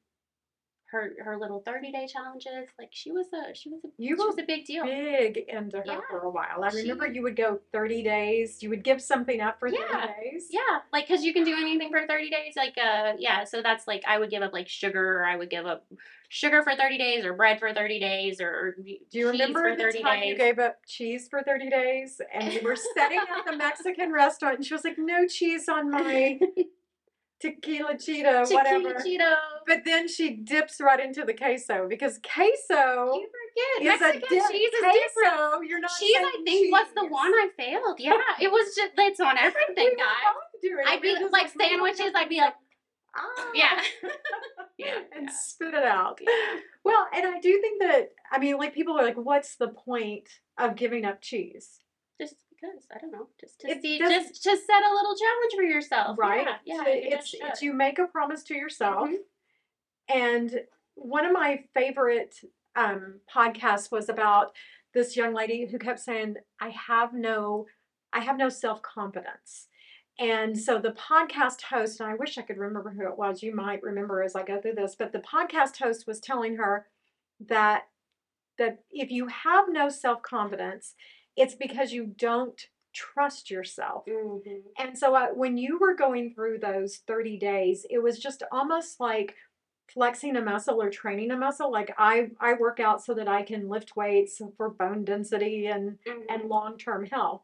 her 0.91 1.11
her 1.23 1.37
little 1.39 1.59
thirty 1.61 1.91
day 1.91 2.07
challenges. 2.07 2.69
Like 2.77 2.89
she 2.91 3.11
was 3.11 3.27
a 3.33 3.53
she 3.55 3.69
was 3.69 3.81
a 3.83 3.87
You 3.97 4.09
she 4.15 4.23
was 4.25 4.37
a 4.37 4.43
big 4.43 4.65
deal. 4.65 4.83
big 4.85 5.37
into 5.47 5.77
her 5.77 5.83
Yeah. 5.85 5.99
for 6.09 6.19
a 6.21 6.29
while. 6.29 6.63
I 6.63 6.69
She- 6.69 6.77
remember 6.83 7.07
you 7.07 7.23
would 7.23 7.35
go 7.35 7.59
thirty 7.71 8.03
days. 8.03 8.61
You 8.61 8.69
would 8.69 8.83
give 8.83 9.01
something 9.01 9.41
up 9.41 9.59
for 9.59 9.67
Yeah. 9.69 10.07
thirty 10.07 10.29
days. 10.31 10.47
Yeah, 10.51 10.79
like 10.91 11.07
because 11.07 11.23
you 11.25 11.33
can 11.33 11.43
do 11.45 11.55
anything 11.55 11.89
for 11.89 12.05
30 12.05 12.29
days. 12.29 12.55
Like, 12.55 12.77
uh, 12.77 13.13
yeah, 13.17 13.43
so 13.43 13.61
that's 13.63 13.87
like 13.87 14.03
I 14.07 14.19
would 14.19 14.29
give 14.29 14.43
up 14.43 14.53
like 14.53 14.67
sugar, 14.69 15.19
or 15.21 15.25
I 15.25 15.35
would 15.35 15.49
give 15.49 15.65
up 15.65 15.85
sugar 16.33 16.63
for 16.63 16.75
30 16.75 16.97
days 16.97 17.23
or 17.25 17.33
bread 17.33 17.59
for 17.59 17.71
30 17.71 17.99
days 17.99 18.41
or 18.41 18.75
Do 18.83 19.19
you 19.19 19.29
remember 19.29 19.69
for 19.69 19.75
the 19.77 19.83
30 19.83 20.01
time 20.01 20.19
days. 20.21 20.29
you 20.29 20.35
gave 20.37 20.57
up 20.57 20.77
cheese 20.87 21.27
for 21.29 21.43
30 21.43 21.69
days 21.69 22.19
and 22.33 22.49
we 22.49 22.59
were 22.61 22.75
setting 22.95 23.19
at 23.19 23.45
the 23.45 23.55
Mexican 23.55 24.11
restaurant 24.11 24.55
and 24.57 24.65
she 24.65 24.73
was 24.73 24.83
like, 24.83 24.97
no 24.97 25.27
cheese 25.27 25.69
on 25.69 25.91
my 25.91 26.39
tequila 27.39 27.97
cheetah, 27.99 28.45
Chiquita 28.47 28.55
whatever. 28.55 28.93
Cheeto. 29.05 29.33
But 29.67 29.79
then 29.85 30.07
she 30.07 30.31
dips 30.31 30.81
right 30.81 30.99
into 30.99 31.23
the 31.23 31.33
queso 31.33 31.87
because 31.87 32.17
queso 32.23 33.13
You 33.13 33.27
forget. 33.29 33.99
Mexican 33.99 34.29
cheese 34.29 34.71
is 34.73 34.79
queso. 34.79 34.93
different. 34.93 35.69
You're 35.69 35.79
not 35.81 35.91
Cheese, 35.99 36.15
I 36.17 36.41
think, 36.45 36.71
was 36.71 36.87
the 36.95 37.05
one 37.07 37.31
I 37.31 37.49
failed. 37.57 37.99
Yeah, 37.99 38.13
it 38.41 38.51
was 38.51 38.73
just, 38.75 38.91
it's 38.97 39.19
on 39.19 39.37
everything, 39.47 39.93
guys. 39.97 40.33
both 40.33 40.61
doing 40.63 40.79
it. 40.79 40.87
I'd 40.89 41.01
be 41.01 41.15
like 41.31 41.49
sandwiches, 41.49 42.11
I'd 42.15 42.29
be 42.29 42.37
like, 42.37 42.55
ah." 43.15 43.51
yeah. 43.55 43.81
yeah. 44.77 44.99
and 45.15 45.25
yeah. 45.27 45.31
spit 45.33 45.73
it 45.73 45.83
out. 45.83 46.19
Well, 46.83 47.07
and 47.13 47.25
I 47.25 47.39
do 47.39 47.59
think 47.61 47.81
that 47.81 48.11
I 48.31 48.39
mean, 48.39 48.57
like 48.57 48.73
people 48.73 48.97
are 48.99 49.03
like, 49.03 49.17
"What's 49.17 49.55
the 49.55 49.69
point 49.69 50.29
of 50.57 50.75
giving 50.75 51.05
up 51.05 51.21
cheese?" 51.21 51.79
Just 52.19 52.35
because, 52.49 52.85
I 52.93 52.99
don't 52.99 53.11
know, 53.11 53.27
just 53.39 53.59
to 53.61 53.69
It 53.69 53.81
see, 53.81 53.97
just 53.99 54.43
to 54.43 54.49
set 54.49 54.83
a 54.83 54.93
little 54.93 55.15
challenge 55.15 55.53
for 55.55 55.63
yourself. 55.63 56.17
Right? 56.17 56.47
Yeah, 56.65 56.75
yeah 56.77 56.83
So 56.83 56.83
it's 56.87 57.33
it's 57.33 57.61
you 57.61 57.73
make 57.73 57.99
a 57.99 58.07
promise 58.07 58.43
to 58.43 58.55
yourself. 58.55 59.09
Mhm. 59.09 59.17
And 60.09 60.61
one 60.95 61.25
of 61.25 61.31
my 61.31 61.63
favorite 61.73 62.35
um, 62.75 63.19
podcasts 63.33 63.91
was 63.91 64.09
about 64.09 64.53
this 64.93 65.15
young 65.15 65.33
lady 65.33 65.65
who 65.65 65.79
kept 65.79 65.99
saying, 65.99 66.37
"I 66.59 66.69
have 66.69 67.13
no, 67.13 67.67
I 68.11 68.19
have 68.21 68.37
no 68.37 68.49
self 68.49 68.81
confidence." 68.81 69.67
And 70.19 70.57
so 70.57 70.79
the 70.79 70.91
podcast 70.91 71.61
host, 71.63 71.99
and 71.99 72.09
I 72.09 72.15
wish 72.15 72.37
I 72.37 72.43
could 72.43 72.57
remember 72.57 72.91
who 72.91 73.07
it 73.07 73.17
was. 73.17 73.41
You 73.41 73.55
might 73.55 73.81
remember 73.81 74.21
as 74.21 74.35
I 74.35 74.43
go 74.43 74.61
through 74.61 74.75
this, 74.75 74.95
but 74.95 75.11
the 75.11 75.19
podcast 75.19 75.77
host 75.77 76.05
was 76.07 76.19
telling 76.19 76.57
her 76.57 76.87
that 77.47 77.83
that 78.57 78.83
if 78.91 79.11
you 79.11 79.27
have 79.27 79.65
no 79.69 79.89
self 79.89 80.21
confidence, 80.21 80.95
it's 81.35 81.55
because 81.55 81.91
you 81.91 82.05
don't 82.17 82.67
trust 82.93 83.49
yourself. 83.49 84.05
Mhm. 84.05 84.61
And 84.77 84.97
so 84.97 85.15
uh, 85.15 85.27
when 85.29 85.57
you 85.57 85.79
were 85.79 85.95
going 85.95 86.33
through 86.33 86.59
those 86.59 86.97
30 87.07 87.37
days, 87.37 87.85
it 87.89 87.99
was 87.99 88.19
just 88.19 88.43
almost 88.51 88.99
like 88.99 89.35
flexing 89.91 90.35
a 90.35 90.41
muscle 90.41 90.81
or 90.81 90.89
training 90.89 91.31
a 91.31 91.37
muscle. 91.37 91.71
Like 91.71 91.93
I, 91.97 92.29
I 92.39 92.53
work 92.53 92.79
out 92.79 93.03
so 93.03 93.13
that 93.15 93.27
I 93.27 93.43
can 93.43 93.67
lift 93.69 93.95
weights 93.95 94.41
for 94.57 94.69
bone 94.69 95.03
density 95.05 95.65
and, 95.67 95.97
Mhm. 96.07 96.25
and 96.29 96.49
long-term 96.49 97.07
health. 97.07 97.41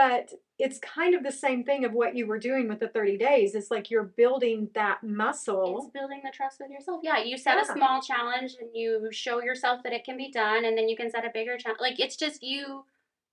But 0.00 0.32
it's 0.58 0.78
kind 0.78 1.14
of 1.14 1.22
the 1.22 1.30
same 1.30 1.62
thing 1.62 1.84
of 1.84 1.92
what 1.92 2.16
you 2.16 2.26
were 2.26 2.38
doing 2.38 2.68
with 2.68 2.80
the 2.80 2.88
30 2.88 3.18
days. 3.18 3.54
It's 3.54 3.70
like 3.70 3.90
you're 3.90 4.02
building 4.04 4.70
that 4.74 5.02
muscle. 5.02 5.76
It's 5.76 5.90
building 5.92 6.22
the 6.24 6.30
trust 6.30 6.58
with 6.58 6.70
yourself. 6.70 7.00
Yeah, 7.02 7.22
you 7.22 7.36
set 7.36 7.60
a 7.60 7.66
small 7.70 8.00
challenge 8.00 8.56
and 8.58 8.70
you 8.72 9.10
show 9.12 9.42
yourself 9.42 9.82
that 9.82 9.92
it 9.92 10.04
can 10.04 10.16
be 10.16 10.30
done, 10.30 10.64
and 10.64 10.74
then 10.78 10.88
you 10.88 10.96
can 10.96 11.10
set 11.10 11.26
a 11.26 11.30
bigger 11.34 11.58
challenge. 11.58 11.82
Like 11.82 12.00
it's 12.00 12.16
just 12.16 12.42
you, 12.42 12.86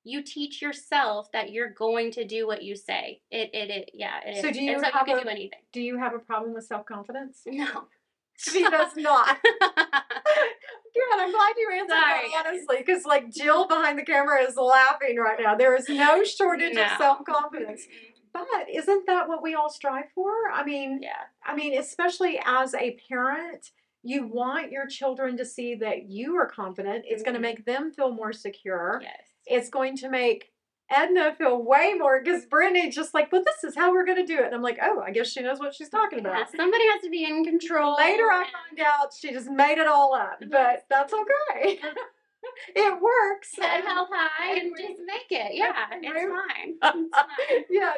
you 0.04 0.22
teach 0.22 0.62
yourself 0.62 1.32
that 1.32 1.54
you're 1.54 1.70
going 1.70 2.12
to 2.12 2.26
do 2.26 2.46
what 2.46 2.64
you 2.64 2.76
say. 2.76 3.22
It, 3.32 3.50
it, 3.54 3.70
it 3.70 3.92
yeah. 3.94 4.20
It 4.26 4.42
So 4.42 4.52
do 4.52 4.62
you 4.62 4.82
like 4.82 4.92
have 4.92 5.08
you 5.08 5.16
a- 5.16 5.24
do 5.24 5.30
anything. 5.30 5.60
Do 5.72 5.80
you 5.80 5.98
have 5.98 6.14
a 6.14 6.20
problem 6.20 6.54
with 6.54 6.66
self-confidence? 6.66 7.44
No. 7.46 7.86
She 8.40 8.62
does 8.62 8.96
not. 8.96 9.40
Good. 10.94 11.20
I'm 11.20 11.32
glad 11.32 11.54
you 11.58 11.70
answered 11.72 11.90
Sorry, 11.90 12.30
that 12.34 12.46
honestly, 12.48 12.78
because 12.86 13.06
like 13.06 13.32
Jill 13.32 13.68
behind 13.68 14.00
the 14.00 14.04
camera 14.04 14.42
is 14.42 14.56
laughing 14.56 15.18
right 15.18 15.38
now. 15.42 15.56
There 15.56 15.76
is 15.76 15.88
no 15.90 16.24
shortage 16.26 16.78
of 16.78 16.88
self 16.98 17.20
confidence. 17.26 17.88
But 18.34 18.68
isn't 18.72 19.06
that 19.08 19.28
what 19.28 19.42
we 19.42 19.56
all 19.56 19.70
strive 19.70 20.12
for? 20.14 20.32
I 20.54 20.64
mean, 20.64 21.00
yeah. 21.02 21.12
I 21.46 21.56
mean, 21.56 21.78
especially 21.78 22.40
as 22.46 22.74
a 22.76 22.98
parent, 23.10 23.72
you 24.04 24.28
want 24.28 24.72
your 24.72 24.88
children 24.88 25.38
to 25.38 25.46
see 25.46 25.76
that 25.76 26.10
you 26.10 26.36
are 26.36 26.48
confident. 26.48 27.06
It's 27.08 27.24
going 27.24 27.34
to 27.34 27.40
mm-hmm. 27.40 27.58
make 27.58 27.66
them 27.66 27.92
feel 27.92 28.14
more 28.14 28.34
secure. 28.34 29.00
Yes. 29.02 29.16
It's 29.46 29.70
going 29.70 29.98
to 29.98 30.10
make 30.10 30.52
Edna 30.90 31.36
feel 31.38 31.62
way 31.62 31.94
more 31.98 32.22
because 32.24 32.46
Brittany 32.46 32.90
just 32.90 33.14
like, 33.14 33.32
well, 33.32 33.44
this 33.46 33.64
is 33.64 33.76
how 33.76 33.92
we're 33.92 34.06
going 34.06 34.26
to 34.26 34.26
do 34.26 34.40
it. 34.40 34.46
And 34.46 34.56
I'm 34.56 34.62
like, 34.62 34.78
oh, 34.82 35.02
I 35.06 35.12
guess 35.12 35.28
she 35.32 35.42
knows 35.42 35.60
what 35.60 35.74
she's 35.76 35.90
talking 35.90 36.20
Yeah, 36.24 36.30
about. 36.30 36.52
somebody 36.56 36.88
has 36.88 37.02
to 37.04 37.10
be 37.10 37.26
in 37.26 37.44
control. 37.44 37.96
Later, 37.98 38.24
I 38.32 38.46
find 38.46 38.80
out 38.88 39.14
she 39.18 39.32
just 39.32 39.50
made 39.50 39.78
it 39.78 39.88
all 39.88 40.14
up, 40.14 40.40
but 40.50 40.86
that's 40.90 41.14
okay. 41.14 41.80
it 42.76 43.02
works. 43.02 43.50
Head 43.60 43.84
held 43.84 44.08
high 44.12 44.54
and 44.54 44.62
and 44.68 44.78
just 44.78 45.02
make 45.06 45.28
it. 45.32 45.54
Yeah, 45.56 45.74
it's 45.92 46.18
fine. 46.20 46.76
It's 46.84 47.16
fine. 47.18 47.64
yeah, 47.70 47.94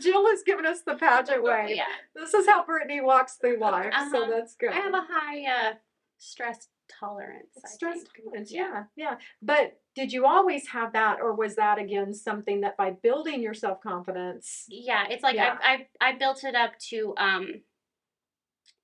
Jill 0.00 0.26
has 0.28 0.42
given 0.42 0.64
us 0.64 0.80
the 0.80 0.94
pageant 0.94 1.42
way. 1.42 1.74
Yeah. 1.76 1.84
This 2.14 2.32
is 2.32 2.46
how 2.46 2.64
Brittany 2.64 3.00
walks 3.00 3.34
through 3.36 3.58
life, 3.58 3.92
so 4.10 4.22
Uh-huh. 4.22 4.30
that's 4.30 4.54
good. 4.54 4.70
I 4.70 4.76
have 4.76 4.94
a 4.94 5.04
high 5.08 5.44
uh, 5.44 5.72
stress 6.18 6.68
tolerance. 6.98 7.50
I 7.64 7.68
stress 7.68 7.96
think. 7.96 8.08
tolerance. 8.24 8.52
Yeah, 8.52 8.84
yeah. 8.96 9.16
But 9.42 9.78
did 9.94 10.12
you 10.12 10.26
always 10.26 10.68
have 10.68 10.92
that, 10.92 11.18
or 11.20 11.34
was 11.34 11.56
that 11.56 11.78
again 11.78 12.14
something 12.14 12.60
that 12.62 12.76
by 12.76 12.90
building 12.90 13.42
your 13.42 13.54
self 13.54 13.80
confidence? 13.80 14.66
Yeah, 14.68 15.06
it's 15.08 15.22
like 15.22 15.36
Yeah. 15.36 15.56
I, 15.62 15.86
I 16.00 16.10
I 16.10 16.18
built 16.18 16.44
it 16.44 16.54
up 16.54 16.78
to 16.90 17.14
um 17.16 17.62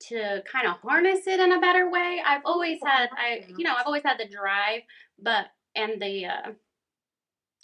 to 0.08 0.42
kind 0.50 0.66
of 0.66 0.76
harness 0.82 1.26
it 1.26 1.40
in 1.40 1.52
a 1.52 1.60
better 1.60 1.90
way. 1.90 2.20
I've 2.25 2.42
always 2.44 2.80
had 2.84 3.08
I 3.16 3.44
you 3.56 3.64
know 3.64 3.75
I've 3.76 3.86
always 3.86 4.02
had 4.04 4.18
the 4.18 4.28
drive, 4.28 4.82
but 5.18 5.46
and 5.75 6.00
the 6.00 6.26
uh 6.26 6.52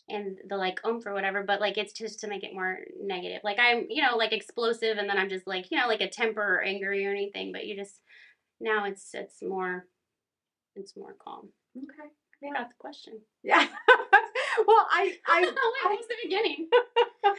and 0.08 0.36
the 0.48 0.56
like 0.56 0.80
oomph 0.86 1.06
or 1.06 1.14
whatever, 1.14 1.42
but 1.42 1.60
like 1.60 1.78
it's 1.78 1.92
just 1.92 2.20
to 2.20 2.28
make 2.28 2.44
it 2.44 2.54
more 2.54 2.78
negative. 3.00 3.40
Like 3.44 3.58
I'm 3.58 3.86
you 3.88 4.02
know 4.02 4.16
like 4.16 4.32
explosive, 4.32 4.98
and 4.98 5.08
then 5.08 5.18
I'm 5.18 5.28
just 5.28 5.46
like 5.46 5.70
you 5.70 5.78
know 5.78 5.86
like 5.88 6.00
a 6.00 6.08
temper 6.08 6.56
or 6.56 6.62
angry 6.62 7.06
or 7.06 7.10
anything. 7.10 7.52
But 7.52 7.66
you 7.66 7.76
just 7.76 8.00
now 8.60 8.84
it's 8.84 9.10
it's 9.14 9.42
more 9.42 9.86
it's 10.76 10.96
more 10.96 11.14
calm. 11.22 11.48
Okay. 11.76 12.08
Yeah, 12.42 12.50
that's 12.54 12.70
the 12.70 12.78
question. 12.78 13.20
Yeah. 13.42 13.66
well, 14.66 14.86
I, 14.90 15.16
oh, 15.28 15.40
wait, 15.40 15.54
I, 15.86 15.94
was 15.94 16.06
the 16.08 16.14
beginning? 16.24 16.68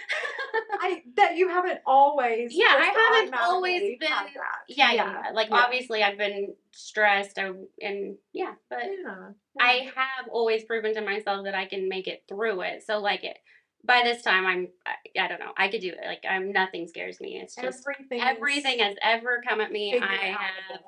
I, 0.79 1.03
that 1.17 1.35
you 1.35 1.49
haven't 1.49 1.79
always. 1.85 2.53
Yeah, 2.53 2.67
I 2.69 3.17
haven't 3.17 3.35
always 3.35 3.81
been-. 3.99 4.09
Yeah, 4.09 4.23
yeah, 4.67 4.91
yeah. 4.93 5.21
Like 5.33 5.49
yeah. 5.49 5.57
obviously 5.57 6.03
I've 6.03 6.17
been 6.17 6.55
stressed 6.71 7.37
I, 7.37 7.51
and 7.81 8.15
yeah, 8.31 8.53
but 8.69 8.79
Yeah. 8.83 9.31
I 9.59 9.89
have 9.95 10.29
always 10.31 10.63
proven 10.63 10.93
to 10.95 11.01
myself 11.01 11.43
that 11.45 11.55
I 11.55 11.65
can 11.65 11.89
make 11.89 12.07
it 12.07 12.23
through 12.27 12.61
it. 12.61 12.83
So 12.85 12.99
like 12.99 13.23
it 13.23 13.37
by 13.85 14.01
this 14.03 14.21
time 14.21 14.45
I'm 14.45 14.67
I, 14.85 15.23
I 15.23 15.27
don't 15.27 15.39
know. 15.39 15.53
I 15.57 15.67
could 15.67 15.81
do 15.81 15.89
it. 15.89 16.05
Like 16.05 16.23
I'm 16.29 16.51
nothing 16.51 16.87
scares 16.87 17.19
me. 17.19 17.39
It's 17.41 17.55
just 17.55 17.85
everything. 17.87 18.21
everything 18.21 18.79
has 18.79 18.95
ever 19.03 19.41
come 19.47 19.61
at 19.61 19.71
me 19.71 19.99
I 19.99 20.27
have. 20.27 20.79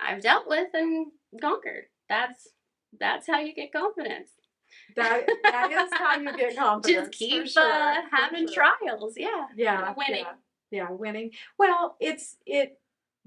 I've 0.00 0.22
dealt 0.22 0.48
with 0.48 0.68
and 0.74 1.06
conquered. 1.40 1.86
That's 2.08 2.48
that's 2.98 3.26
how 3.26 3.40
you 3.40 3.54
get 3.54 3.72
confidence. 3.72 4.30
That 4.96 5.26
that 5.44 5.70
is 5.72 5.90
how 5.92 6.16
you 6.16 6.36
get 6.36 6.56
confidence. 6.58 7.08
Just 7.08 7.12
keep 7.18 7.46
sure, 7.48 7.62
uh, 7.62 8.02
having 8.10 8.46
sure. 8.48 8.64
trials. 8.80 9.14
Yeah. 9.16 9.46
Yeah, 9.56 9.94
winning. 9.96 10.24
Yeah, 10.70 10.84
yeah, 10.88 10.90
winning. 10.90 11.30
Well, 11.58 11.96
it's 12.00 12.36
it 12.46 12.78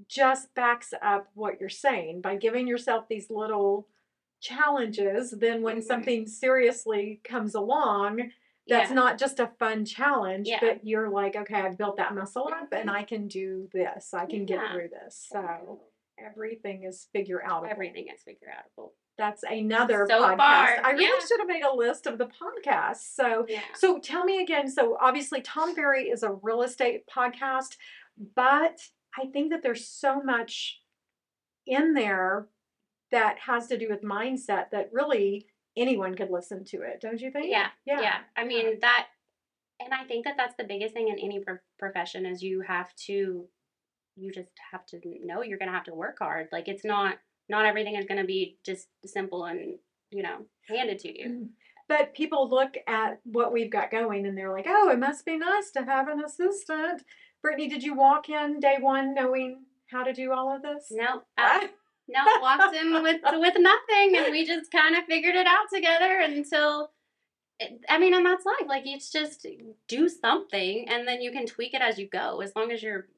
just 0.08 0.54
backs 0.54 0.94
up 1.02 1.28
what 1.34 1.60
you're 1.60 1.68
saying 1.68 2.20
by 2.22 2.36
giving 2.36 2.66
yourself 2.66 3.06
these 3.08 3.28
little 3.30 3.86
challenges. 4.40 5.30
Then 5.32 5.62
when 5.62 5.78
Mhm. 5.78 5.84
something 5.84 6.26
seriously 6.26 7.20
comes 7.24 7.54
along, 7.54 8.32
that's 8.66 8.90
yeah. 8.90 8.94
not 8.94 9.18
just 9.18 9.40
a 9.40 9.48
fun 9.58 9.84
challenge, 9.84 10.48
Yeah. 10.48 10.58
but 10.60 10.84
you're 10.86 11.10
like, 11.10 11.36
okay, 11.36 11.56
I've 11.60 11.76
built 11.76 11.96
that 11.98 12.14
muscle 12.14 12.48
up, 12.48 12.72
and 12.72 12.88
Mhm. 12.88 12.94
I 12.94 13.02
can 13.04 13.28
do 13.28 13.68
this. 13.72 14.14
I 14.14 14.26
can 14.26 14.46
get 14.46 14.70
through 14.72 14.88
this. 14.88 15.28
So 15.30 15.80
everything 16.24 16.84
is 16.84 17.08
figure 17.12 17.42
out. 17.44 17.68
everything 17.68 18.06
is 18.14 18.22
figure 18.22 18.48
outable. 18.48 18.90
That's 19.18 19.42
another 19.42 20.06
So 20.08 20.20
podcast. 20.22 20.36
far, 20.38 20.80
I 20.84 20.90
really 20.92 21.04
yeah. 21.04 21.26
should 21.26 21.40
have 21.40 21.48
made 21.48 21.62
a 21.62 21.74
list 21.74 22.06
of 22.06 22.16
the 22.18 22.26
podcasts. 22.26 23.14
So 23.14 23.44
Yeah. 23.48 23.60
so 23.74 23.98
tell 23.98 24.24
me 24.24 24.42
again. 24.42 24.68
So 24.68 24.96
obviously, 25.00 25.42
Tom 25.42 25.74
Ferry 25.74 26.04
is 26.08 26.22
a 26.22 26.32
real 26.32 26.62
estate 26.62 27.02
podcast, 27.06 27.76
but 28.34 28.80
I 29.18 29.26
think 29.32 29.50
that 29.50 29.62
there's 29.62 29.86
so 29.86 30.22
much 30.22 30.80
in 31.66 31.94
there 31.94 32.48
that 33.10 33.38
has 33.40 33.66
to 33.68 33.76
do 33.78 33.88
with 33.90 34.02
mindset 34.02 34.70
that 34.70 34.88
really 34.92 35.46
anyone 35.76 36.14
could 36.14 36.30
listen 36.30 36.64
to 36.64 36.82
it. 36.82 37.00
Don't 37.00 37.20
you 37.20 37.30
think? 37.30 37.46
Yeah, 37.50 37.68
Yeah. 37.84 38.00
yeah. 38.00 38.18
I 38.36 38.44
mean 38.44 38.78
that, 38.80 39.08
and 39.80 39.92
I 39.92 40.04
think 40.04 40.24
that 40.24 40.36
that's 40.36 40.54
the 40.56 40.64
biggest 40.64 40.94
thing 40.94 41.08
in 41.08 41.18
any 41.18 41.40
pro- 41.40 41.58
profession 41.78 42.24
is 42.26 42.42
you 42.42 42.60
have 42.62 42.94
to, 43.06 43.48
you 44.20 44.30
just 44.32 44.50
have 44.72 44.84
to 44.86 45.00
know 45.24 45.42
you're 45.42 45.58
gonna 45.58 45.72
have 45.72 45.84
to 45.84 45.94
work 45.94 46.18
hard. 46.18 46.48
Like 46.52 46.68
it's 46.68 46.84
not 46.84 47.16
not 47.48 47.66
everything 47.66 47.96
is 47.96 48.06
gonna 48.06 48.24
be 48.24 48.58
just 48.64 48.88
simple 49.04 49.44
and 49.44 49.78
you 50.10 50.22
know 50.22 50.44
handed 50.68 50.98
to 51.00 51.18
you. 51.18 51.48
But 51.88 52.14
people 52.14 52.48
look 52.48 52.76
at 52.86 53.18
what 53.24 53.52
we've 53.52 53.70
got 53.70 53.90
going 53.90 54.24
and 54.24 54.38
they're 54.38 54.52
like, 54.52 54.66
oh, 54.68 54.90
it 54.90 54.98
must 55.00 55.26
be 55.26 55.36
nice 55.36 55.72
to 55.72 55.82
have 55.82 56.06
an 56.06 56.22
assistant. 56.24 57.02
Brittany, 57.42 57.68
did 57.68 57.82
you 57.82 57.96
walk 57.96 58.28
in 58.28 58.60
day 58.60 58.76
one 58.78 59.12
knowing 59.12 59.64
how 59.90 60.04
to 60.04 60.12
do 60.12 60.32
all 60.32 60.54
of 60.54 60.62
this? 60.62 60.86
No, 60.92 61.22
uh, 61.36 61.66
no, 62.08 62.20
walked 62.40 62.76
in 62.76 63.02
with 63.02 63.20
with 63.24 63.54
nothing, 63.58 64.16
and 64.16 64.30
we 64.30 64.46
just 64.46 64.70
kind 64.70 64.96
of 64.96 65.04
figured 65.04 65.34
it 65.34 65.46
out 65.46 65.66
together 65.72 66.20
until. 66.20 66.90
I 67.90 67.98
mean, 67.98 68.14
and 68.14 68.24
that's 68.24 68.46
life. 68.46 68.68
Like 68.68 68.84
it's 68.86 69.10
just 69.10 69.46
do 69.88 70.08
something, 70.08 70.88
and 70.88 71.06
then 71.06 71.20
you 71.20 71.30
can 71.30 71.44
tweak 71.44 71.74
it 71.74 71.82
as 71.82 71.98
you 71.98 72.08
go, 72.08 72.40
as 72.40 72.52
long 72.56 72.72
as 72.72 72.82
you're 72.82 73.08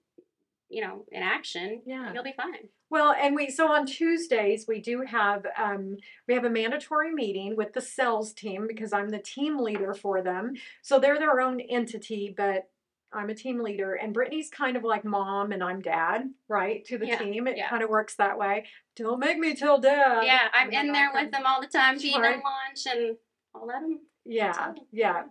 you 0.72 0.80
know, 0.80 1.04
in 1.12 1.22
action, 1.22 1.82
Yeah. 1.84 2.12
you'll 2.12 2.24
be 2.24 2.32
fine. 2.36 2.68
Well, 2.90 3.14
and 3.18 3.34
we 3.36 3.50
so 3.50 3.70
on 3.70 3.86
Tuesdays 3.86 4.64
we 4.66 4.80
do 4.80 5.02
have 5.02 5.46
um, 5.56 5.96
we 6.26 6.34
have 6.34 6.44
a 6.44 6.50
mandatory 6.50 7.12
meeting 7.12 7.56
with 7.56 7.72
the 7.74 7.80
sales 7.80 8.32
team 8.32 8.66
because 8.66 8.92
I'm 8.92 9.10
the 9.10 9.18
team 9.18 9.58
leader 9.58 9.92
for 9.94 10.22
them. 10.22 10.54
So 10.82 10.98
they're 10.98 11.18
their 11.18 11.40
own 11.40 11.60
entity, 11.60 12.34
but 12.36 12.68
I'm 13.14 13.28
a 13.28 13.34
team 13.34 13.60
leader, 13.62 13.92
and 13.94 14.14
Brittany's 14.14 14.48
kind 14.48 14.74
of 14.74 14.84
like 14.84 15.04
mom 15.04 15.52
and 15.52 15.62
I'm 15.62 15.82
dad, 15.82 16.30
right, 16.48 16.82
to 16.86 16.96
the 16.96 17.06
Yeah, 17.08 17.18
team. 17.18 17.46
It 17.46 17.58
yeah. 17.58 17.68
kind 17.68 17.82
of 17.82 17.90
works 17.90 18.14
that 18.14 18.38
way. 18.38 18.64
Don't 18.96 19.18
make 19.20 19.38
me 19.38 19.54
tell 19.54 19.78
dad. 19.78 20.22
yeah, 20.24 20.48
I'm 20.54 20.70
in 20.72 20.92
there 20.92 21.10
with 21.12 21.30
them 21.30 21.42
all 21.44 21.60
the 21.60 21.66
time, 21.66 21.98
feeding 21.98 22.22
Right. 22.22 22.36
lunch, 22.42 22.86
and 22.86 23.16
I'll 23.54 23.66
let 23.66 23.82
them. 23.82 24.00
Yeah, 24.24 24.72
yeah. 24.92 25.24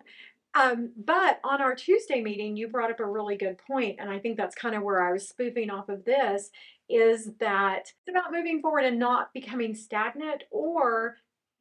Um, 0.54 0.92
but 0.98 1.40
on 1.44 1.62
our 1.62 1.76
Tuesday 1.76 2.22
meeting, 2.22 2.58
you 2.58 2.68
brought 2.68 2.92
up 2.92 3.00
a 3.00 3.06
really 3.06 3.38
good 3.38 3.58
point, 3.58 4.00
and 4.00 4.10
I 4.10 4.20
think 4.20 4.36
that's 4.38 4.56
kind 4.56 4.76
of 4.76 4.84
where 4.84 5.02
I 5.02 5.14
was 5.14 5.28
spoofing 5.28 5.70
off 5.70 5.88
of 5.90 6.04
this 6.04 6.52
is 6.90 7.34
that 7.40 7.94
it's 8.06 8.10
about 8.10 8.34
moving 8.34 8.62
forward 8.62 8.84
and 8.84 9.00
not 9.00 9.34
becoming 9.34 9.74
stagnant 9.76 10.44
or 10.52 11.18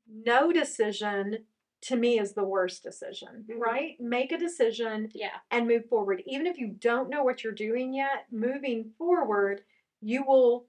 no 0.08 0.52
decision 0.52 1.46
to 1.82 1.96
me 1.96 2.18
is 2.18 2.32
the 2.34 2.44
worst 2.44 2.82
decision, 2.82 3.44
Mhm. 3.48 3.60
right? 3.60 4.00
Make 4.00 4.32
a 4.32 4.38
decision 4.38 5.10
Yeah, 5.14 5.38
and 5.50 5.68
move 5.68 5.86
forward. 5.88 6.22
Even 6.26 6.46
if 6.46 6.58
you 6.58 6.68
don't 6.68 7.08
know 7.08 7.22
what 7.22 7.44
you're 7.44 7.52
doing 7.52 7.94
yet, 7.94 8.26
moving 8.32 8.92
forward, 8.98 9.64
you 10.00 10.24
will 10.24 10.66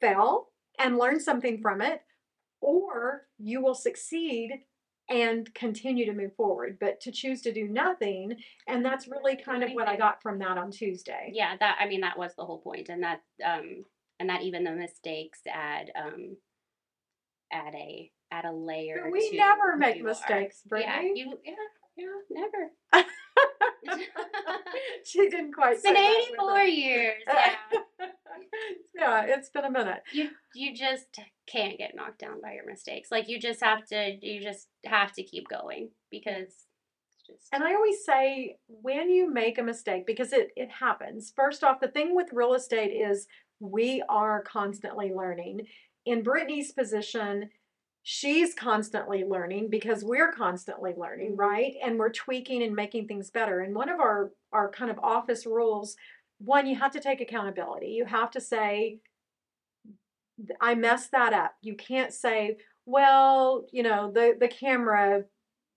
fail 0.00 0.50
and 0.78 0.98
learn 0.98 1.20
something 1.20 1.60
from 1.60 1.80
it, 1.80 2.02
or 2.60 3.28
you 3.38 3.60
will 3.62 3.74
succeed 3.74 4.64
and 5.08 5.52
continue 5.54 6.06
to 6.06 6.12
move 6.12 6.34
forward. 6.36 6.78
But 6.80 7.00
to 7.02 7.12
choose 7.12 7.42
to 7.42 7.52
do 7.52 7.68
nothing, 7.68 8.36
and 8.66 8.84
that's 8.84 9.06
really 9.08 9.36
kind 9.36 9.62
of 9.62 9.70
what 9.72 9.88
I 9.88 9.96
got 9.96 10.22
from 10.22 10.38
that 10.38 10.58
on 10.58 10.70
Tuesday. 10.70 11.30
yeah. 11.32 11.56
That 11.58 11.76
I 11.80 11.86
mean, 11.86 12.00
that 12.02 12.18
was 12.18 12.32
the 12.36 12.44
whole 12.44 12.58
point, 12.58 12.88
and 12.88 13.02
that 13.02 13.20
um, 13.44 13.84
and 14.20 14.28
that 14.30 14.42
even 14.42 14.64
the 14.64 14.72
mistakes 14.72 15.40
add 15.52 15.90
um, 15.96 16.36
add 17.52 17.74
a 17.74 18.10
add 18.30 18.44
a 18.44 18.52
layer. 18.52 19.00
But 19.04 19.12
we 19.12 19.30
never 19.36 19.76
make 19.76 19.96
you 19.96 20.04
are. 20.04 20.08
mistakes, 20.08 20.62
Yeah, 20.64 20.68
Brittany. 20.68 21.12
you 21.20 21.38
yeah 21.44 21.54
yeah 21.96 22.06
never. 22.30 23.04
she 25.04 25.28
didn't 25.28 25.52
quite 25.52 25.74
It's 25.74 25.82
been 25.82 25.94
say 25.94 26.02
that 26.02 26.16
eighty 26.20 26.30
with 26.32 26.38
four 26.40 26.60
a- 26.60 26.66
years. 26.68 27.22
Yeah. 27.26 27.54
yeah, 28.94 29.24
it's 29.28 29.50
been 29.50 29.64
a 29.64 29.70
minute. 29.70 30.02
you 30.12 30.30
you 30.54 30.74
just 30.74 31.06
can't 31.46 31.78
get 31.78 31.94
knocked 31.94 32.18
down 32.20 32.40
by 32.40 32.52
your 32.54 32.66
mistakes. 32.66 33.10
Like 33.10 33.28
you 33.28 33.38
just 33.38 33.62
have 33.62 33.84
to 33.88 34.16
you 34.20 34.42
just 34.42 34.68
have 34.86 35.12
to 35.12 35.22
keep 35.22 35.48
going 35.48 35.90
because 36.10 36.66
just 37.26 37.48
And 37.52 37.62
I 37.64 37.74
always 37.74 38.04
say 38.04 38.56
when 38.68 39.10
you 39.10 39.32
make 39.32 39.58
a 39.58 39.62
mistake, 39.62 40.06
because 40.06 40.32
it, 40.32 40.48
it 40.56 40.70
happens, 40.70 41.32
first 41.34 41.64
off, 41.64 41.80
the 41.80 41.88
thing 41.88 42.14
with 42.14 42.28
real 42.32 42.54
estate 42.54 42.90
is 42.92 43.26
we 43.60 44.02
are 44.08 44.42
constantly 44.42 45.12
learning. 45.14 45.66
In 46.04 46.22
Brittany's 46.22 46.72
position, 46.72 47.48
she's 48.04 48.54
constantly 48.54 49.24
learning 49.24 49.70
because 49.70 50.04
we're 50.04 50.32
constantly 50.32 50.94
learning, 50.96 51.36
Mhm. 51.36 51.38
right? 51.38 51.74
And 51.82 51.98
we're 51.98 52.12
tweaking 52.12 52.62
and 52.62 52.76
making 52.76 53.08
things 53.08 53.30
better. 53.30 53.60
And 53.60 53.74
one 53.74 53.88
of 53.88 54.00
our, 54.00 54.32
our 54.52 54.70
kind 54.70 54.90
of 54.90 54.98
office 55.00 55.46
rules, 55.46 55.96
one, 56.38 56.66
you 56.66 56.76
have 56.76 56.92
to 56.92 57.00
take 57.00 57.20
accountability. 57.22 57.88
You 57.88 58.06
have 58.06 58.30
to 58.32 58.40
say, 58.40 59.00
I 60.60 60.74
messed 60.74 61.12
that 61.12 61.32
up. 61.32 61.54
You 61.62 61.76
can't 61.76 62.12
say, 62.12 62.58
well, 62.86 63.66
you 63.72 63.82
know, 63.82 64.10
the, 64.12 64.36
the 64.38 64.48
camera 64.48 65.24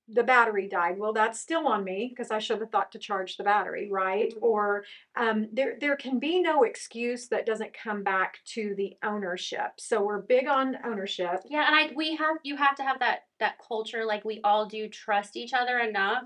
the 0.09 0.23
battery 0.23 0.67
died. 0.69 0.97
Well, 0.97 1.11
that's 1.11 1.39
still 1.39 1.67
on 1.67 1.83
me 1.83 2.07
because 2.09 2.31
I 2.31 2.39
should 2.39 2.61
have 2.61 2.71
thought 2.71 2.91
to 2.93 2.99
charge 2.99 3.35
the 3.35 3.43
battery, 3.43 3.89
right? 3.91 4.33
Mhm. 4.33 4.37
Or 4.41 4.85
um, 5.15 5.49
there 5.51 5.77
there 5.79 5.97
can 5.97 6.17
be 6.19 6.39
no 6.41 6.63
excuse 6.63 7.27
that 7.27 7.45
doesn't 7.45 7.73
come 7.73 8.03
back 8.03 8.39
to 8.53 8.73
the 8.75 8.95
ownership. 9.03 9.71
So 9.79 10.01
we're 10.01 10.21
big 10.21 10.47
on 10.47 10.77
ownership. 10.85 11.41
Yeah, 11.45 11.65
and 11.67 11.75
I 11.75 11.91
we 11.95 12.15
have 12.15 12.37
you 12.43 12.55
have 12.55 12.75
to 12.75 12.83
have 12.83 12.99
that 12.99 13.27
that 13.39 13.57
culture 13.59 14.05
like 14.05 14.23
we 14.23 14.39
all 14.43 14.65
do 14.65 14.87
trust 14.87 15.35
each 15.35 15.53
other 15.53 15.77
enough 15.79 16.23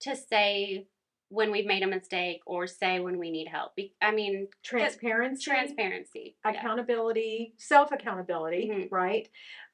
to 0.00 0.16
say 0.16 0.86
when 1.30 1.50
we've 1.50 1.66
made 1.66 1.82
a 1.82 1.86
mistake 1.86 2.40
or 2.46 2.66
say 2.66 3.00
when 3.00 3.18
we 3.18 3.30
need 3.30 3.48
help. 3.48 3.72
I 4.00 4.10
mean, 4.12 4.48
Transparency, 4.62 5.44
transparency. 5.50 6.36
Yeah. 6.44 6.52
accountability, 6.52 7.52
self 7.58 7.92
accountability, 7.92 8.70
Mhm. 8.72 8.88
right? 8.90 9.28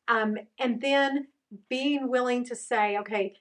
Um, 0.09 0.37
and 0.59 0.81
then 0.81 1.29
being 1.69 2.09
willing 2.09 2.45
to 2.47 2.57
say, 2.57 2.99
okay, 2.99 3.37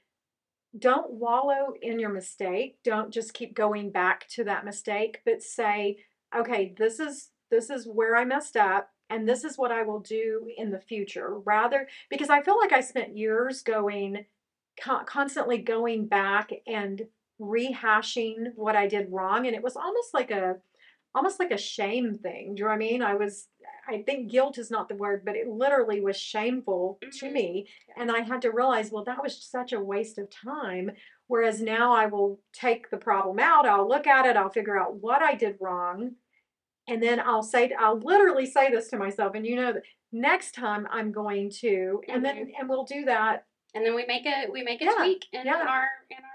don't 0.77 1.11
wallow 1.11 1.73
in 1.81 1.99
your 1.99 2.09
mistake. 2.09 2.77
Don't 2.83 3.11
just 3.11 3.33
keep 3.33 3.53
going 3.53 3.91
back 3.91 4.27
to 4.29 4.43
that 4.45 4.65
mistake, 4.65 5.19
but 5.25 5.41
say, 5.41 5.97
okay, 6.35 6.73
this 6.77 6.99
is 6.99 7.29
this 7.51 7.69
is 7.69 7.87
where 7.87 8.15
I 8.15 8.25
messed 8.25 8.57
up 8.57 8.89
and 9.09 9.29
this 9.29 9.43
is 9.43 9.57
what 9.57 9.71
I 9.71 9.83
will 9.83 9.99
do 9.99 10.49
in 10.57 10.71
the 10.71 10.79
future. 10.79 11.39
Rather 11.39 11.87
because 12.09 12.29
I 12.29 12.41
feel 12.41 12.57
like 12.57 12.73
I 12.73 12.81
spent 12.81 13.17
years 13.17 13.61
going 13.61 14.25
constantly 15.05 15.59
going 15.59 16.07
back 16.07 16.51
and 16.65 17.03
rehashing 17.39 18.53
what 18.55 18.75
I 18.75 18.87
did 18.87 19.11
wrong 19.11 19.45
and 19.45 19.55
it 19.55 19.63
was 19.63 19.75
almost 19.75 20.13
like 20.13 20.31
a 20.31 20.57
almost 21.15 21.39
like 21.39 21.51
a 21.51 21.57
shame 21.57 22.15
thing. 22.15 22.55
Do 22.55 22.59
you 22.59 22.65
know 22.65 22.69
what 22.69 22.75
I 22.75 22.77
mean? 22.79 23.01
I 23.01 23.13
was 23.15 23.47
I 23.87 24.01
think 24.03 24.31
guilt 24.31 24.57
is 24.57 24.71
not 24.71 24.87
the 24.87 24.95
word, 24.95 25.23
but 25.25 25.35
it 25.35 25.47
literally 25.49 25.99
was 25.99 26.15
shameful 26.17 26.99
to 27.01 27.25
Mhm. 27.25 27.31
me. 27.33 27.67
And 27.97 28.09
I 28.09 28.21
had 28.21 28.41
to 28.43 28.51
realize, 28.51 28.91
well, 28.91 29.03
that 29.03 29.21
was 29.21 29.43
such 29.43 29.73
a 29.73 29.79
waste 29.81 30.17
of 30.17 30.29
time. 30.29 30.91
Whereas 31.27 31.61
now 31.61 31.91
I 31.93 32.05
will 32.05 32.39
take 32.53 32.89
the 32.89 32.97
problem 32.97 33.39
out, 33.39 33.65
I'll 33.65 33.87
look 33.87 34.07
at 34.07 34.25
it, 34.25 34.37
I'll 34.37 34.49
figure 34.49 34.79
out 34.79 34.95
what 34.95 35.21
I 35.21 35.35
did 35.35 35.57
wrong. 35.59 36.15
And 36.87 37.01
then 37.03 37.19
I'll 37.19 37.43
say, 37.43 37.71
I'll 37.77 37.99
literally 37.99 38.45
say 38.45 38.69
this 38.71 38.89
to 38.89 38.97
myself, 38.97 39.35
and 39.35 39.45
you 39.45 39.55
know 39.57 39.73
that 39.73 39.83
next 40.11 40.53
time 40.53 40.87
I'm 40.89 41.11
going 41.11 41.49
to, 41.61 42.01
and 42.07 42.23
then, 42.23 42.51
and 42.57 42.69
we'll 42.69 42.83
do 42.85 43.05
that. 43.05 43.45
And 43.73 43.85
then 43.85 43.95
we 43.95 44.05
make 44.05 44.25
a 44.25 44.47
we 44.51 44.63
make 44.63 44.81
a 44.81 44.85
Yeah, 44.85 44.93
tweak 44.95 45.25
in 45.33 45.45
yeah. 45.45 45.55
our 45.55 45.87
in 46.09 46.17
our 46.17 46.32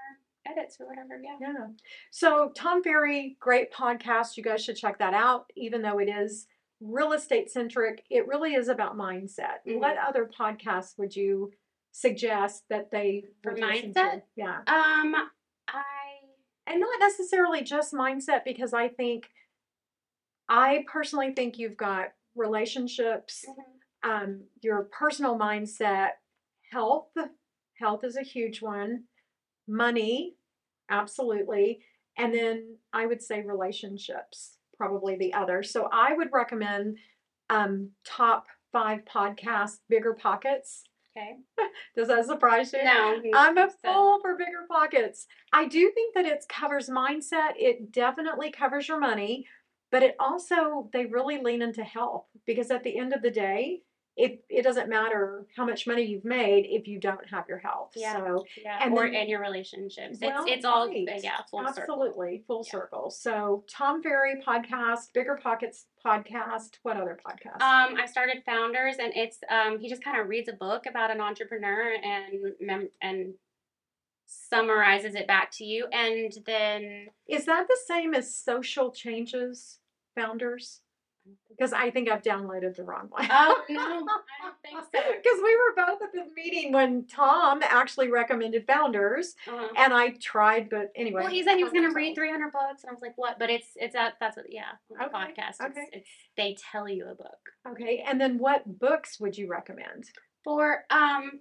edits 0.50 0.76
or 0.80 0.86
whatever. 0.86 1.20
Yeah. 1.22 1.36
Yeah. 1.40 1.66
So, 2.10 2.52
Tom 2.56 2.82
Ferry, 2.82 3.36
great 3.40 3.72
podcast. 3.72 4.36
You 4.36 4.42
guys 4.42 4.64
should 4.64 4.76
check 4.76 4.98
that 4.98 5.14
out, 5.14 5.46
even 5.56 5.82
though 5.82 5.98
it 5.98 6.08
is 6.08 6.46
real 6.80 7.12
estate 7.12 7.50
centric. 7.50 8.04
It 8.10 8.26
really 8.28 8.54
is 8.54 8.68
about 8.68 8.96
mindset. 8.96 9.58
What 9.64 9.96
other 9.98 10.28
podcasts 10.38 10.96
would 10.98 11.14
you 11.16 11.50
suggest 11.92 12.64
that 12.70 12.90
they 12.90 13.24
For 13.42 13.52
would 13.52 13.60
to? 13.60 13.66
mindset? 13.66 14.22
Yeah. 14.36 14.58
Um, 14.66 15.14
I 15.68 15.82
And 16.66 16.80
not 16.80 17.00
necessarily 17.00 17.62
just 17.62 17.92
mindset, 17.92 18.44
because 18.44 18.72
I 18.72 18.88
think, 18.88 19.28
I 20.48 20.84
personally 20.90 21.32
think 21.34 21.58
you've 21.58 21.76
got 21.76 22.12
relationships, 22.36 23.44
um, 24.04 24.44
your 24.62 24.88
personal 24.92 25.36
mindset, 25.38 26.10
health. 26.70 27.08
Health 27.78 28.04
is 28.04 28.16
a 28.16 28.22
huge 28.22 28.62
one. 28.62 29.04
Money, 29.66 30.36
absolutely. 30.90 31.80
And 32.16 32.34
then 32.34 32.76
I 32.92 33.06
would 33.06 33.22
say 33.22 33.42
relationships, 33.42 34.56
probably 34.76 35.16
the 35.16 35.34
other. 35.34 35.62
So 35.62 35.88
I 35.92 36.14
would 36.14 36.28
recommend 36.32 36.98
um, 37.50 37.90
top 38.04 38.46
five 38.72 39.00
podcasts, 39.04 39.78
Bigger 39.88 40.14
Pockets. 40.14 40.84
okay. 41.16 41.36
Does 41.96 42.08
that 42.08 42.26
surprise 42.26 42.72
you? 42.72 42.84
No, 42.84 43.20
I'm 43.34 43.56
a 43.58 43.68
fool 43.82 44.18
for 44.20 44.36
bigger 44.36 44.66
pockets. 44.68 45.26
I 45.52 45.66
do 45.66 45.90
think 45.92 46.14
that 46.14 46.26
it 46.26 46.44
covers 46.48 46.88
mindset. 46.88 47.52
It 47.56 47.92
definitely 47.92 48.50
covers 48.50 48.88
your 48.88 49.00
money, 49.00 49.46
but 49.90 50.02
it 50.02 50.16
also 50.20 50.90
they 50.92 51.06
really 51.06 51.40
lean 51.42 51.62
into 51.62 51.82
health 51.82 52.26
because 52.46 52.70
at 52.70 52.84
the 52.84 52.98
end 52.98 53.12
of 53.12 53.22
the 53.22 53.30
day, 53.30 53.82
it 54.20 54.44
it 54.50 54.62
doesn't 54.62 54.88
matter 54.88 55.46
how 55.56 55.64
much 55.64 55.86
money 55.86 56.02
you've 56.02 56.24
made 56.24 56.66
if 56.68 56.88
you 56.88 56.98
don't 56.98 57.26
have 57.30 57.44
your 57.48 57.58
health. 57.58 57.92
Yeah. 57.94 58.16
So 58.16 58.44
Yeah, 58.62 58.78
And 58.82 58.92
or 58.92 59.04
then- 59.06 59.14
in 59.14 59.28
your 59.28 59.40
relationships. 59.40 60.18
Well, 60.20 60.42
it's 60.44 60.52
it's 60.56 60.64
all 60.64 60.88
right. 60.88 61.06
yeah, 61.22 61.38
full 61.50 61.60
circle. 61.68 61.82
absolutely 61.82 62.42
full 62.46 62.64
Yeah. 62.66 62.70
circle. 62.72 63.10
So 63.10 63.64
Tom 63.70 64.02
Ferry 64.02 64.42
podcast, 64.44 65.12
Bigger 65.14 65.38
Pockets 65.40 65.86
podcast. 66.04 66.78
What 66.82 66.96
other 66.96 67.18
podcast? 67.24 67.62
Um, 67.62 67.96
I 67.96 68.06
started 68.06 68.42
Founders, 68.44 68.96
and 68.98 69.12
it's 69.16 69.38
um, 69.48 69.78
he 69.78 69.88
just 69.88 70.02
kind 70.02 70.20
of 70.20 70.28
reads 70.28 70.48
a 70.48 70.52
book 70.52 70.86
about 70.86 71.10
an 71.12 71.20
entrepreneur 71.20 71.94
and 72.02 72.54
mem- 72.60 72.90
and 73.00 73.34
summarizes 74.26 75.14
it 75.14 75.26
back 75.26 75.50
to 75.52 75.64
you, 75.64 75.86
and 75.92 76.32
then 76.44 77.06
Is 77.28 77.46
that 77.46 77.66
the 77.68 77.78
same 77.86 78.14
as 78.14 78.34
Social 78.36 78.90
Changes 78.90 79.78
Founders? 80.16 80.80
Because 81.50 81.72
I 81.72 81.90
think 81.90 82.08
I've 82.08 82.22
downloaded 82.22 82.76
the 82.76 82.84
wrong 82.84 83.08
one. 83.10 83.26
oh 83.30 83.62
no, 83.68 83.80
I 83.80 83.86
don't 83.88 84.54
think 84.62 84.78
so. 84.94 85.12
Because 85.12 85.40
we 85.42 85.56
were 85.56 85.74
both 85.86 86.00
at 86.02 86.12
the 86.12 86.24
meeting 86.36 86.72
when 86.72 87.06
Tom 87.06 87.60
actually 87.62 88.10
recommended 88.10 88.64
Founders, 88.66 89.34
Uh-huh. 89.48 89.68
and 89.76 89.92
I 89.92 90.10
tried, 90.20 90.70
but 90.70 90.92
anyway. 90.94 91.22
Well, 91.22 91.30
he 91.32 91.42
said 91.42 91.56
he 91.56 91.64
was 91.64 91.72
going 91.72 91.88
to 91.88 91.94
read 91.94 92.14
300 92.14 92.52
books, 92.52 92.82
and 92.84 92.90
I 92.90 92.92
was 92.92 93.02
like, 93.02 93.14
"What?" 93.16 93.38
But 93.38 93.50
it's 93.50 93.68
it's 93.76 93.94
a, 93.96 94.12
that's 94.20 94.36
what 94.36 94.46
yeah, 94.50 94.72
Okay, 94.92 95.04
podcast. 95.12 95.48
It's, 95.48 95.60
okay. 95.60 95.86
it's 95.92 96.08
they 96.36 96.56
tell 96.70 96.88
you 96.88 97.06
a 97.10 97.14
book 97.14 97.38
Okay, 97.68 98.04
and 98.06 98.20
then 98.20 98.38
what 98.38 98.78
books 98.78 99.18
would 99.20 99.36
you 99.36 99.48
recommend? 99.48 100.04
for 100.44 100.84
um 100.90 101.40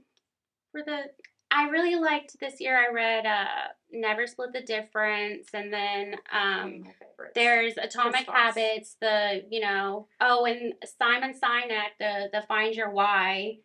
for 0.72 0.82
the. 0.84 1.04
I 1.50 1.70
really 1.70 1.96
liked 1.96 2.40
this 2.40 2.60
year. 2.60 2.78
I 2.78 2.92
read 2.94 3.26
uh 3.26 3.46
Never 3.92 4.28
Split 4.28 4.54
the 4.54 4.62
Difference, 4.62 5.48
and 5.54 5.72
then 5.72 6.16
um, 6.32 6.66
of 6.66 6.80
my 6.82 6.92
favorites. 7.00 7.32
there's 7.36 7.74
Atomic. 7.78 8.28
Habits. 8.30 8.98
The 9.00 9.46
you 9.50 9.62
know 9.62 10.08
oh, 10.20 10.46
and 10.46 10.74
Simon 11.00 11.34
Sinek, 11.34 11.98
the 12.00 12.30
the 12.34 12.42
Find 12.48 12.76
Your 12.76 12.90
Why. 12.90 13.60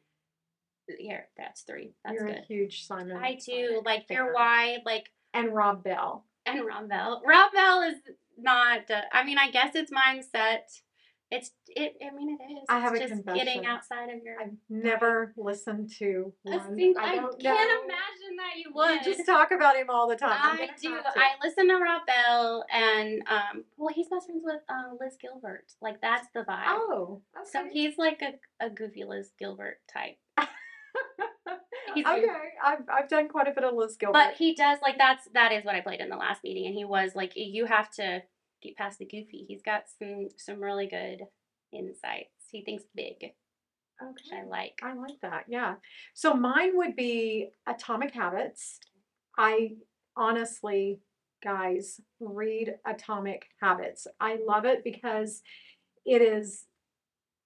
Here, 0.99 1.29
that's 1.37 1.63
three. 1.63 1.95
That's 2.05 2.15
You're 2.17 2.29
a 2.29 2.33
good. 2.35 2.45
huge 2.49 2.87
Simon. 2.87 3.17
I 3.17 3.39
do 3.45 3.83
like 3.85 4.07
your 4.11 4.33
why, 4.35 4.79
like 4.85 5.11
and 5.33 5.55
Rob 5.55 5.83
Bell. 5.83 6.25
and 6.47 6.67
Rob 6.67 6.89
Bell. 6.89 7.23
Rob 7.27 7.53
Bell 7.53 7.83
is 7.83 7.97
not. 8.39 8.91
Uh, 8.91 9.03
I 9.13 9.25
mean, 9.25 9.39
I 9.39 9.51
guess 9.51 9.75
it's 9.75 9.93
mindset. 9.93 10.81
It's 11.35 11.51
it. 11.69 11.95
I 12.03 12.15
mean, 12.15 12.37
it 12.39 12.53
is. 12.53 12.65
I 12.69 12.79
have 12.79 12.93
it's 12.93 13.07
a 13.07 13.09
just 13.09 13.13
confession. 13.25 13.47
getting 13.47 13.65
outside 13.65 14.11
of 14.11 14.23
your. 14.23 14.39
I've 14.39 14.53
never 14.69 15.33
listened 15.39 15.91
to 15.99 16.31
I, 16.47 16.57
one. 16.59 16.77
think, 16.77 16.99
I 16.99 17.03
I, 17.03 17.17
can't 17.17 17.43
know. 17.43 17.49
imagine 17.49 18.37
that 18.37 18.59
you 18.59 18.71
would. 18.75 18.95
You 19.07 19.15
just 19.15 19.25
talk 19.25 19.51
about 19.51 19.77
him 19.77 19.89
all 19.89 20.07
the 20.07 20.17
time. 20.17 20.39
I'm 20.39 20.61
I 20.61 20.69
do. 20.79 20.95
I 20.95 21.31
listen 21.43 21.69
to 21.69 21.77
Rob 21.77 22.03
Bell, 22.07 22.67
and 22.71 23.23
um, 23.31 23.65
well, 23.79 23.95
he's 23.95 24.09
best 24.09 24.27
friends 24.27 24.43
with 24.45 24.61
uh, 24.69 24.93
Liz 25.01 25.17
Gilbert. 25.19 25.73
Like 25.81 26.03
that's 26.03 26.27
the 26.35 26.41
vibe. 26.41 26.65
Oh, 26.67 27.23
So 27.51 27.67
he's 27.73 27.97
like 27.97 28.21
a, 28.21 28.67
a 28.67 28.69
goofy 28.69 29.05
Liz 29.05 29.31
Gilbert 29.39 29.79
type. 29.91 30.19
he's 31.95 32.05
okay, 32.05 32.27
I've 32.63 32.81
I've 32.93 33.09
done 33.09 33.29
quite 33.29 33.49
a 33.49 33.53
bit 33.53 33.65
of 33.65 33.75
Liz 33.75 33.97
Gilbert. 33.97 34.13
But 34.13 34.35
he 34.35 34.55
does 34.55 34.81
like 34.83 34.99
that's 34.99 35.27
that 35.33 35.53
is 35.53 35.65
what 35.65 35.75
I 35.75 35.81
played 35.81 36.01
in 36.01 36.11
the 36.11 36.17
last 36.17 36.45
meeting, 36.45 36.67
and 36.67 36.75
he 36.75 36.85
was 36.85 37.13
like, 37.15 37.33
you 37.37 37.65
have 37.65 37.91
to 37.93 38.23
get 38.63 38.77
past 38.77 38.99
the 38.99 39.05
goofy. 39.05 39.45
He's 39.47 39.63
got 39.63 39.85
some 39.99 40.29
some 40.37 40.61
really 40.61 40.87
good 40.87 41.23
insights. 41.73 42.31
He 42.51 42.63
thinks 42.63 42.85
big, 42.95 43.17
which 43.21 44.33
I 44.33 44.45
like. 44.45 44.79
I 44.83 44.95
like 44.95 45.21
that. 45.23 45.45
Yeah. 45.49 45.77
So 46.15 46.35
mine 46.35 46.77
would 46.77 46.97
be 46.97 47.51
Atomic 47.67 48.13
Habits. 48.13 48.79
I 49.39 49.73
honestly, 50.17 51.01
guys, 51.43 52.01
read 52.21 52.75
Atomic 52.87 53.47
Habits. 53.61 54.07
I 54.21 54.39
love 54.47 54.65
it 54.65 54.85
because 54.85 55.43
it 56.05 56.23
is 56.23 56.67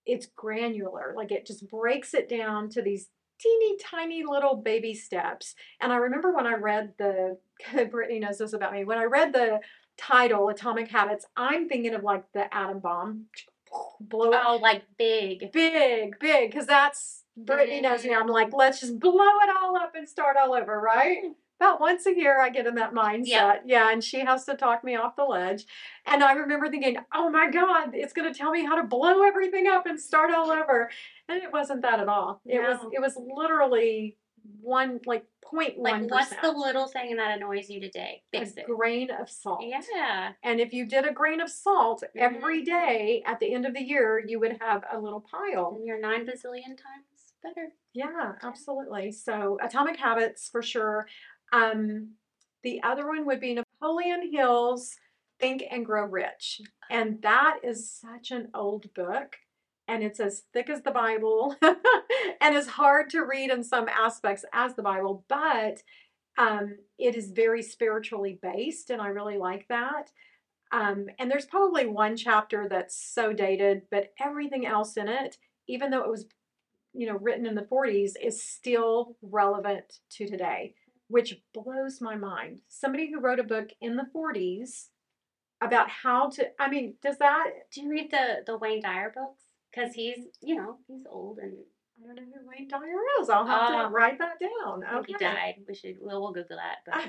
it's 0.07 0.27
granular. 0.27 1.15
Like 1.17 1.33
it 1.33 1.47
just 1.47 1.69
breaks 1.69 2.15
it 2.15 2.29
down 2.29 2.69
to 2.71 2.83
these 2.83 3.09
teeny 3.41 3.77
tiny 3.79 4.25
little 4.25 4.57
baby 4.57 4.95
steps. 4.95 5.55
And 5.81 5.93
I 5.93 5.97
remember 5.97 6.33
when 6.33 6.47
I 6.47 6.55
read 6.55 6.93
the 6.99 7.39
Brittany 7.91 8.21
knows 8.21 8.39
this 8.39 8.53
about 8.53 8.73
me. 8.73 8.85
When 8.85 8.99
I 8.99 9.05
read 9.05 9.33
the 9.33 9.61
title 9.97 10.49
Atomic 10.49 10.89
Habits, 10.89 11.27
I'm 11.37 11.69
thinking 11.69 11.95
of 11.95 12.03
like 12.03 12.25
the 12.33 12.53
atom 12.55 12.81
bomb. 12.81 13.27
Blow 14.01 14.31
it 14.33 14.41
Oh, 14.45 14.57
like 14.57 14.85
big. 14.99 15.53
big, 15.53 16.19
big, 16.19 16.51
because 16.51 16.67
that's 16.67 17.23
Brittany 17.37 17.81
knows 17.83 18.05
me. 18.05 18.15
I'm 18.15 18.29
like, 18.29 18.53
let's 18.53 18.81
just 18.81 18.99
blow 18.99 19.13
it 19.43 19.51
all 19.61 19.77
up 19.77 19.95
and 19.95 20.09
start 20.09 20.37
all 20.41 20.55
over, 20.55 20.81
right? 20.81 21.19
About 21.61 21.81
once 21.81 22.07
a 22.07 22.15
year, 22.15 22.41
I 22.41 22.51
get 22.51 22.67
in 22.67 22.75
that 22.77 22.93
mindset. 22.95 23.27
Yeah. 23.27 23.55
Yeah, 23.65 23.93
and 23.93 24.03
she 24.05 24.21
has 24.21 24.45
to 24.45 24.55
talk 24.55 24.85
me 24.85 24.95
off 24.97 25.17
the 25.17 25.25
ledge. 25.25 25.65
And 26.07 26.23
I 26.23 26.33
remember 26.33 26.69
thinking, 26.71 26.97
oh 27.15 27.31
my 27.31 27.51
God, 27.51 27.91
it's 27.95 28.13
going 28.13 28.31
to 28.31 28.39
tell 28.39 28.51
me 28.53 28.65
how 28.65 28.77
to 28.77 28.83
blow 28.87 29.23
everything 29.23 29.67
up 29.67 29.87
and 29.87 29.99
start 30.01 30.31
all 30.33 30.51
over. 30.51 30.91
And 31.29 31.43
it 31.43 31.53
wasn't 31.53 31.83
that 31.83 31.99
at 32.01 32.09
all. 32.09 32.41
It 32.47 32.61
was 32.61 32.79
it 32.93 33.01
was 33.01 33.17
literally 33.17 34.17
one 34.61 35.01
like 35.07 35.25
point 35.51 35.79
Like, 35.79 36.11
what's 36.11 36.35
the 36.37 36.53
little 36.53 36.87
thing 36.87 37.17
that 37.17 37.37
annoys 37.37 37.69
you 37.71 37.81
today? 37.81 38.23
Fix 38.33 38.57
a 38.57 38.61
it. 38.61 38.67
grain 38.67 39.11
of 39.11 39.29
salt. 39.31 39.63
Yeah. 39.63 40.33
And 40.43 40.61
if 40.61 40.73
you 40.73 40.87
did 40.87 41.07
a 41.07 41.13
grain 41.13 41.41
of 41.41 41.51
salt 41.51 42.03
every 42.17 42.63
Mhm. 42.63 42.67
day 42.67 43.23
at 43.27 43.39
the 43.41 43.53
end 43.55 43.67
of 43.67 43.75
the 43.75 43.83
year, 43.83 44.19
you 44.27 44.41
would 44.41 44.59
have 44.61 44.85
a 44.91 44.99
little 45.01 45.21
pile. 45.21 45.75
And 45.77 45.87
you're 45.87 45.99
nine 46.01 46.27
bazillion 46.27 46.77
times 46.77 47.35
better. 47.43 47.73
Yeah, 47.93 48.35
absolutely. 48.43 49.13
So 49.13 49.59
Atomic 49.63 49.97
Habits 49.97 50.49
for 50.49 50.63
sure. 50.63 51.07
Um, 51.53 52.17
the 52.63 52.83
other 52.83 53.07
one 53.07 53.25
would 53.27 53.41
be 53.41 53.55
Napoleon 53.55 54.31
Hill's 54.33 54.97
Think 55.39 55.63
and 55.71 55.85
Grow 55.87 56.05
Rich. 56.07 56.63
And 56.91 57.23
that 57.23 57.61
is 57.63 57.91
such 57.93 58.31
an 58.31 58.51
old 58.55 58.93
book. 58.95 59.37
And 59.89 60.03
it's 60.03 60.21
as 60.21 60.43
thick 60.53 60.69
as 60.69 60.83
the 60.83 60.91
Bible 60.91 61.57
and 61.63 62.57
as 62.57 62.67
hard 62.67 63.11
to 63.11 63.25
read 63.25 63.51
in 63.51 63.63
some 63.63 63.89
aspects 63.89 64.45
as 64.53 64.75
the 64.75 64.83
Bible, 64.83 65.25
but 65.29 65.83
um, 66.39 66.77
it 66.99 67.15
is 67.15 67.31
very 67.31 67.63
spiritually 67.63 68.39
based. 68.43 68.91
And 68.91 69.01
I 69.01 69.09
really 69.09 69.39
like 69.39 69.67
that. 69.69 70.11
Um, 70.73 71.07
and 71.19 71.31
there's 71.31 71.47
probably 71.47 71.87
one 71.87 72.17
chapter 72.17 72.67
that's 72.69 72.97
so 72.97 73.33
dated, 73.33 73.83
but 73.91 74.13
everything 74.21 74.67
else 74.67 74.97
in 74.97 75.09
it, 75.09 75.39
even 75.69 75.91
though 75.91 76.03
it 76.03 76.11
was 76.11 76.27
you 76.97 77.07
know 77.07 77.19
written 77.19 77.47
in 77.47 77.55
the 77.55 77.63
40s 77.63 78.13
is 78.21 78.43
still 78.43 79.17
relevant 79.21 80.01
to 80.11 80.27
today 80.27 80.75
which 81.09 81.39
blows 81.53 82.01
my 82.01 82.17
mind 82.17 82.63
somebody 82.69 83.11
who 83.11 83.21
wrote 83.21 83.39
a 83.39 83.45
book 83.45 83.69
in 83.81 83.97
the 83.97 84.07
40s 84.15 84.87
about 85.61 85.91
how 85.91 86.31
to 86.31 86.47
i 86.59 86.69
mean 86.69 86.95
does 87.03 87.19
that 87.19 87.51
Do 87.73 87.83
you 87.83 87.91
read 87.91 88.11
the 88.11 88.43
the 88.47 88.57
Wayne 88.57 88.81
Dyer 88.81 89.13
books? 89.15 89.46
Because 89.77 89.95
he's 89.95 90.19
you 90.43 90.55
know 90.57 90.79
he's 90.89 91.05
old 91.11 91.39
and 91.39 91.53
i 92.03 92.07
don't 92.07 92.17
know 92.17 92.37
who 92.41 92.49
wayne 92.49 92.67
dyer 92.69 92.81
is 93.21 93.29
i'll 93.29 93.45
have 93.47 93.71
Uh, 93.75 93.83
to 93.83 93.89
write 93.91 94.19
that 94.19 94.39
down 94.41 94.83
okay 95.01 95.13
he 95.13 95.15
died. 95.25 95.55
We 95.69 95.75
should 95.75 95.97
we'll, 96.01 96.21
we'll 96.23 96.33
Google 96.33 96.57
that. 96.57 96.79
But 96.87 97.05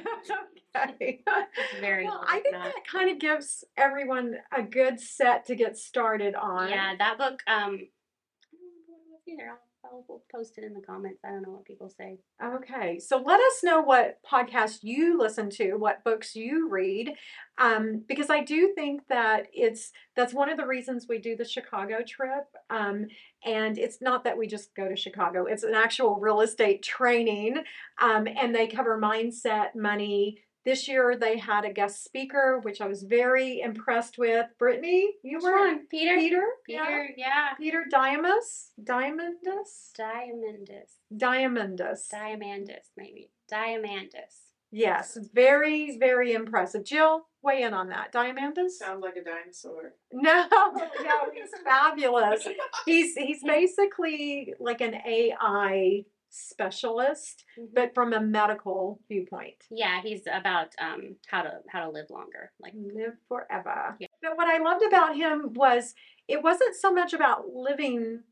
okay 0.91 1.21
it's 1.27 1.79
very 1.79 2.05
well 2.05 2.23
i 2.27 2.39
think 2.41 2.53
that 2.55 2.73
kind 2.91 3.09
of 3.09 3.19
gives 3.19 3.63
everyone 3.77 4.35
a 4.55 4.63
good 4.63 4.99
set 4.99 5.45
to 5.47 5.55
get 5.55 5.77
started 5.77 6.35
on 6.35 6.69
Yeah, 6.69 6.95
that 6.97 7.17
book. 7.17 7.41
Um, 7.47 7.55
I 7.55 7.65
don't 7.65 7.71
know 7.73 8.83
what 8.87 8.99
it 8.99 9.09
was 9.11 9.21
either. 9.27 9.49
I'll, 9.49 9.59
I'll 9.91 10.05
we'll 10.07 10.23
post 10.33 10.57
it 10.57 10.63
in 10.63 10.73
the 10.73 10.81
comments. 10.81 11.19
I 11.25 11.29
don't 11.29 11.43
know 11.43 11.51
what 11.51 11.65
people 11.65 11.89
say. 11.89 12.17
Okay, 12.43 12.99
so 12.99 13.17
let 13.17 13.39
us 13.39 13.63
know 13.63 13.81
what 13.81 14.19
podcasts 14.29 14.79
you 14.81 15.17
listen 15.17 15.49
to, 15.51 15.75
what 15.75 16.03
books 16.03 16.35
you 16.35 16.69
read, 16.69 17.13
um, 17.57 18.03
because 18.07 18.29
I 18.29 18.43
do 18.43 18.73
think 18.75 19.01
that 19.09 19.47
it's 19.53 19.91
that's 20.15 20.33
one 20.33 20.49
of 20.49 20.57
the 20.57 20.65
reasons 20.65 21.05
we 21.07 21.19
do 21.19 21.35
the 21.35 21.45
Chicago 21.45 21.97
trip. 22.07 22.45
Um, 22.69 23.07
and 23.45 23.77
it's 23.77 24.01
not 24.01 24.23
that 24.23 24.37
we 24.37 24.47
just 24.47 24.75
go 24.75 24.89
to 24.89 24.95
Chicago; 24.95 25.45
it's 25.45 25.63
an 25.63 25.75
actual 25.75 26.19
real 26.19 26.41
estate 26.41 26.83
training, 26.83 27.63
um, 28.01 28.27
and 28.27 28.53
they 28.53 28.67
cover 28.67 28.99
mindset, 28.99 29.75
money. 29.75 30.39
This 30.67 30.85
year 30.89 31.15
they 31.15 31.37
had 31.37 31.63
a 31.63 31.71
guest 31.71 32.03
speaker, 32.03 32.59
which 32.61 32.81
I 32.81 32.87
was 32.87 33.03
very 33.03 33.61
impressed 33.61 34.17
with. 34.17 34.47
Brittany, 34.59 35.13
you 35.23 35.37
Which 35.37 35.43
were 35.45 35.57
one? 35.57 35.87
Peter. 35.87 36.17
Peter. 36.17 36.43
Peter. 36.65 37.09
Yeah. 37.15 37.53
Peter 37.57 37.85
Diamus, 37.89 38.71
Diamondus, 38.83 39.93
Diamondus. 39.97 40.89
Diamondus. 41.15 42.09
Diamandus, 42.13 42.89
maybe. 42.97 43.29
Diamandus. 43.49 44.51
Yes, 44.69 45.17
very, 45.33 45.97
very 45.97 46.33
impressive. 46.33 46.83
Jill, 46.83 47.27
weigh 47.41 47.61
in 47.63 47.73
on 47.73 47.87
that. 47.87 48.11
Diamandus? 48.11 48.71
Sounds 48.71 49.01
like 49.01 49.15
a 49.15 49.23
dinosaur. 49.23 49.93
No, 50.11 50.47
no, 50.51 51.31
he's 51.33 51.49
fabulous. 51.63 52.45
He's 52.85 53.15
he's 53.15 53.41
basically 53.45 54.53
like 54.59 54.81
an 54.81 54.95
AI 54.95 56.03
specialist, 56.29 57.45
Mhm. 57.57 57.73
but 57.73 57.93
from 57.93 58.13
a 58.13 58.19
medical 58.19 58.99
viewpoint. 59.07 59.65
Yeah, 59.69 60.01
he's 60.01 60.27
about 60.31 60.73
um 60.79 61.17
how 61.27 61.41
to 61.43 61.61
how 61.69 61.85
to 61.85 61.89
live 61.89 62.09
longer. 62.09 62.51
Like 62.59 62.73
Live 62.75 63.17
forever. 63.27 63.95
Yeah. 63.99 64.07
But 64.21 64.37
what 64.37 64.47
I 64.47 64.57
loved 64.57 64.83
about 64.83 65.15
him 65.15 65.53
was 65.53 65.95
it 66.27 66.41
wasn't 66.43 66.75
so 66.75 66.91
much 66.91 67.13
about 67.13 67.47
living 67.53 68.23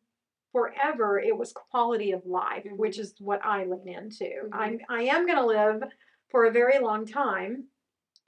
forever, 0.52 1.20
it 1.20 1.38
was 1.38 1.52
quality 1.52 2.12
of 2.12 2.26
life, 2.26 2.64
Mhm. 2.64 2.78
which 2.78 2.98
is 2.98 3.16
what 3.20 3.44
I 3.46 3.66
lean 3.66 3.88
into. 3.90 4.26
Mhm. 4.26 4.50
I'm 4.54 4.80
I 4.90 5.04
am 5.04 5.26
gonna 5.28 5.46
live 5.46 5.84
for 6.30 6.46
a 6.46 6.52
very 6.52 6.80
long 6.80 7.06
time. 7.06 7.70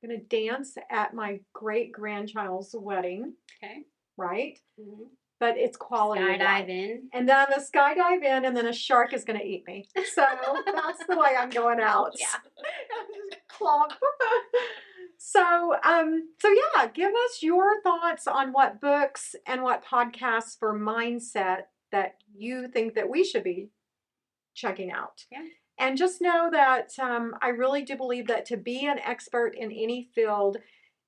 I'm 0.04 0.10
gonna 0.10 0.22
dance 0.22 0.78
at 0.90 1.14
my 1.14 1.40
great 1.54 1.92
grandchild's 1.92 2.76
wedding, 2.76 3.36
okay. 3.64 3.86
right? 4.18 4.60
But 5.40 5.58
it's 5.58 5.78
quality 5.78 6.22
Skydive 6.22 6.70
in. 6.70 7.10
And 7.14 7.30
then 7.30 7.38
I'm 7.38 7.48
gonna 7.50 7.62
skydive 7.62 8.24
in, 8.24 8.46
and 8.46 8.58
then 8.58 8.66
a 8.66 8.74
shark 8.74 9.14
is 9.14 9.24
gonna 9.24 9.44
eat 9.44 9.66
me. 9.68 9.88
So 10.14 10.26
that's 10.66 11.06
the 11.08 11.18
way 11.18 11.36
I'm 11.38 11.50
going 11.50 11.80
out. 11.80 12.16
Yeah. 12.20 12.28
Clomp. 13.52 13.92
so, 15.18 15.76
um, 15.84 16.30
so 16.40 16.50
yeah, 16.50 16.88
give 16.88 17.12
us 17.12 17.44
your 17.44 17.82
thoughts 17.82 18.26
on 18.28 18.52
what 18.52 18.82
books 18.82 19.36
and 19.46 19.62
what 19.62 19.86
podcasts 19.86 20.58
for 20.58 20.78
mindset 20.78 21.64
that 21.92 22.16
you 22.36 22.68
think 22.68 22.96
that 22.96 23.10
we 23.10 23.24
should 23.24 23.44
be 23.44 23.70
checking 24.56 24.92
out. 24.92 25.26
Yeah. 25.32 25.44
And 25.80 25.98
just 25.98 26.22
know 26.22 26.50
that 26.52 26.90
um, 27.00 27.36
I 27.42 27.50
really 27.50 27.84
do 27.84 27.96
believe 27.96 28.28
that 28.28 28.46
to 28.48 28.58
be 28.58 28.88
an 28.88 29.00
expert 29.00 29.54
in 29.56 29.72
any 29.72 30.10
field, 30.16 30.58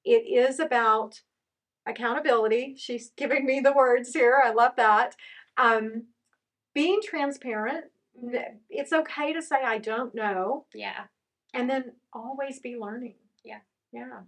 it 0.05 0.27
is 0.27 0.59
about 0.59 1.21
accountability. 1.87 2.75
She's 2.77 3.11
giving 3.17 3.45
me 3.45 3.59
the 3.59 3.73
words 3.73 4.13
here. 4.13 4.41
I 4.43 4.51
love 4.51 4.73
that. 4.77 5.15
Um, 5.57 6.07
being 6.73 6.99
transparent. 7.03 7.85
It's 8.69 8.91
okay 8.93 9.33
to 9.33 9.41
say 9.41 9.57
I 9.63 9.77
don't 9.77 10.13
know, 10.13 10.65
Yeah. 10.73 11.05
and 11.53 11.69
then 11.69 11.93
always 12.13 12.59
be 12.59 12.75
learning. 12.77 13.15
Yeah. 13.45 13.59
Yeah. 13.91 14.21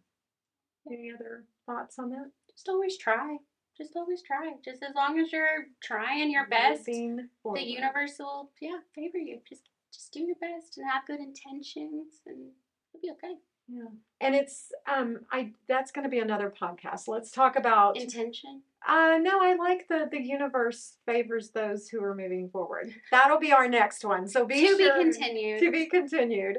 Any 0.89 1.11
other 1.13 1.45
thoughts 1.65 1.99
on 1.99 2.09
that? 2.11 2.31
Just 2.49 2.69
always 2.69 2.97
try. 2.97 3.37
Just 3.77 3.95
always 3.95 4.21
try. 4.23 4.53
Just 4.63 4.83
as 4.83 4.95
long 4.95 5.19
as 5.19 5.31
you're 5.31 5.67
trying 5.83 6.31
your 6.31 6.47
best, 6.47 6.85
the 6.85 7.63
universe 7.63 8.15
will 8.19 8.51
yeah 8.61 8.79
favor 8.95 9.17
you. 9.17 9.39
Just 9.47 9.69
just 9.93 10.11
do 10.13 10.21
your 10.21 10.35
best 10.35 10.77
and 10.77 10.89
have 10.89 11.05
good 11.05 11.19
intentions, 11.19 12.21
and 12.25 12.51
you'll 12.93 13.01
be 13.01 13.11
okay. 13.11 13.35
Yeah. 13.73 13.86
And 14.19 14.36
it's 14.36 14.71
um 14.91 15.21
I 15.31 15.51
that's 15.67 15.91
going 15.91 16.03
to 16.03 16.10
be 16.10 16.19
another 16.19 16.51
podcast. 16.62 17.07
Let's 17.07 17.31
talk 17.31 17.55
about 17.55 17.97
Intention. 17.97 18.62
uh 18.88 19.17
no, 19.21 19.39
I 19.41 19.55
like 19.55 19.88
the 19.88 20.07
the 20.12 20.21
universe 20.21 20.97
favors 21.05 21.51
those 21.51 21.88
who 21.88 22.03
are 22.03 22.13
moving 22.13 22.49
forward. 22.49 22.93
That'll 23.12 23.39
be 23.39 23.51
our 23.53 23.67
next 23.69 24.03
one. 24.03 24.27
So 24.27 24.45
be 24.45 24.62
to 24.62 24.67
sure 24.67 24.77
be 24.77 25.03
continued. 25.03 25.60
to 25.62 25.71
be 25.71 25.86
continued. 25.88 26.57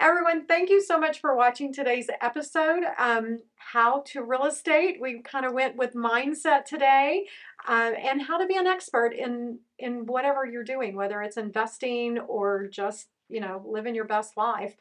Everyone, 0.00 0.46
thank 0.46 0.70
you 0.70 0.80
so 0.82 0.98
much 0.98 1.20
for 1.20 1.36
watching 1.36 1.72
today's 1.72 2.08
episode. 2.20 2.82
Um, 2.98 3.38
how 3.56 4.00
to 4.06 4.22
real 4.22 4.46
estate. 4.46 4.98
We 5.00 5.20
kind 5.22 5.44
of 5.44 5.52
went 5.52 5.76
with 5.76 5.94
mindset 5.94 6.64
today, 6.64 7.26
uh, 7.68 7.92
and 8.02 8.22
how 8.22 8.38
to 8.38 8.46
be 8.46 8.56
an 8.56 8.66
expert 8.66 9.12
in 9.12 9.58
in 9.78 10.06
whatever 10.06 10.46
you're 10.46 10.64
doing, 10.64 10.94
whether 10.96 11.20
it's 11.22 11.36
investing 11.36 12.18
or 12.20 12.68
just 12.68 13.08
you 13.28 13.40
know 13.40 13.62
living 13.66 13.94
your 13.94 14.06
best 14.06 14.36
life. 14.36 14.76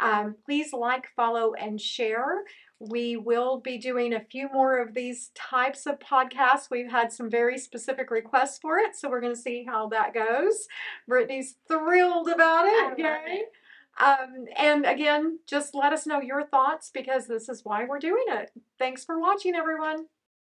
Um, 0.00 0.36
please 0.44 0.72
like, 0.72 1.06
follow, 1.14 1.54
and 1.54 1.80
share. 1.80 2.42
We 2.80 3.16
will 3.16 3.60
be 3.60 3.78
doing 3.78 4.12
a 4.14 4.20
few 4.20 4.48
more 4.52 4.78
of 4.78 4.94
these 4.94 5.30
types 5.34 5.86
of 5.86 5.98
podcasts. 5.98 6.70
We've 6.70 6.90
had 6.90 7.12
some 7.12 7.30
very 7.30 7.58
specific 7.58 8.10
requests 8.10 8.58
for 8.58 8.78
it, 8.78 8.96
so 8.96 9.08
we're 9.08 9.20
going 9.20 9.34
to 9.34 9.40
see 9.40 9.64
how 9.66 9.88
that 9.88 10.12
goes. 10.12 10.66
Brittany's 11.08 11.56
thrilled 11.68 12.28
about 12.28 12.66
it. 12.66 12.98
Yay. 12.98 13.44
Um, 14.00 14.46
and 14.56 14.84
again, 14.84 15.38
just 15.46 15.74
let 15.74 15.92
us 15.92 16.06
know 16.06 16.20
your 16.20 16.44
thoughts 16.44 16.90
because 16.92 17.26
this 17.26 17.48
is 17.48 17.64
why 17.64 17.84
we're 17.84 18.00
doing 18.00 18.24
it. 18.28 18.50
Thanks 18.78 19.04
for 19.04 19.20
watching, 19.20 19.54
everyone. 19.54 20.06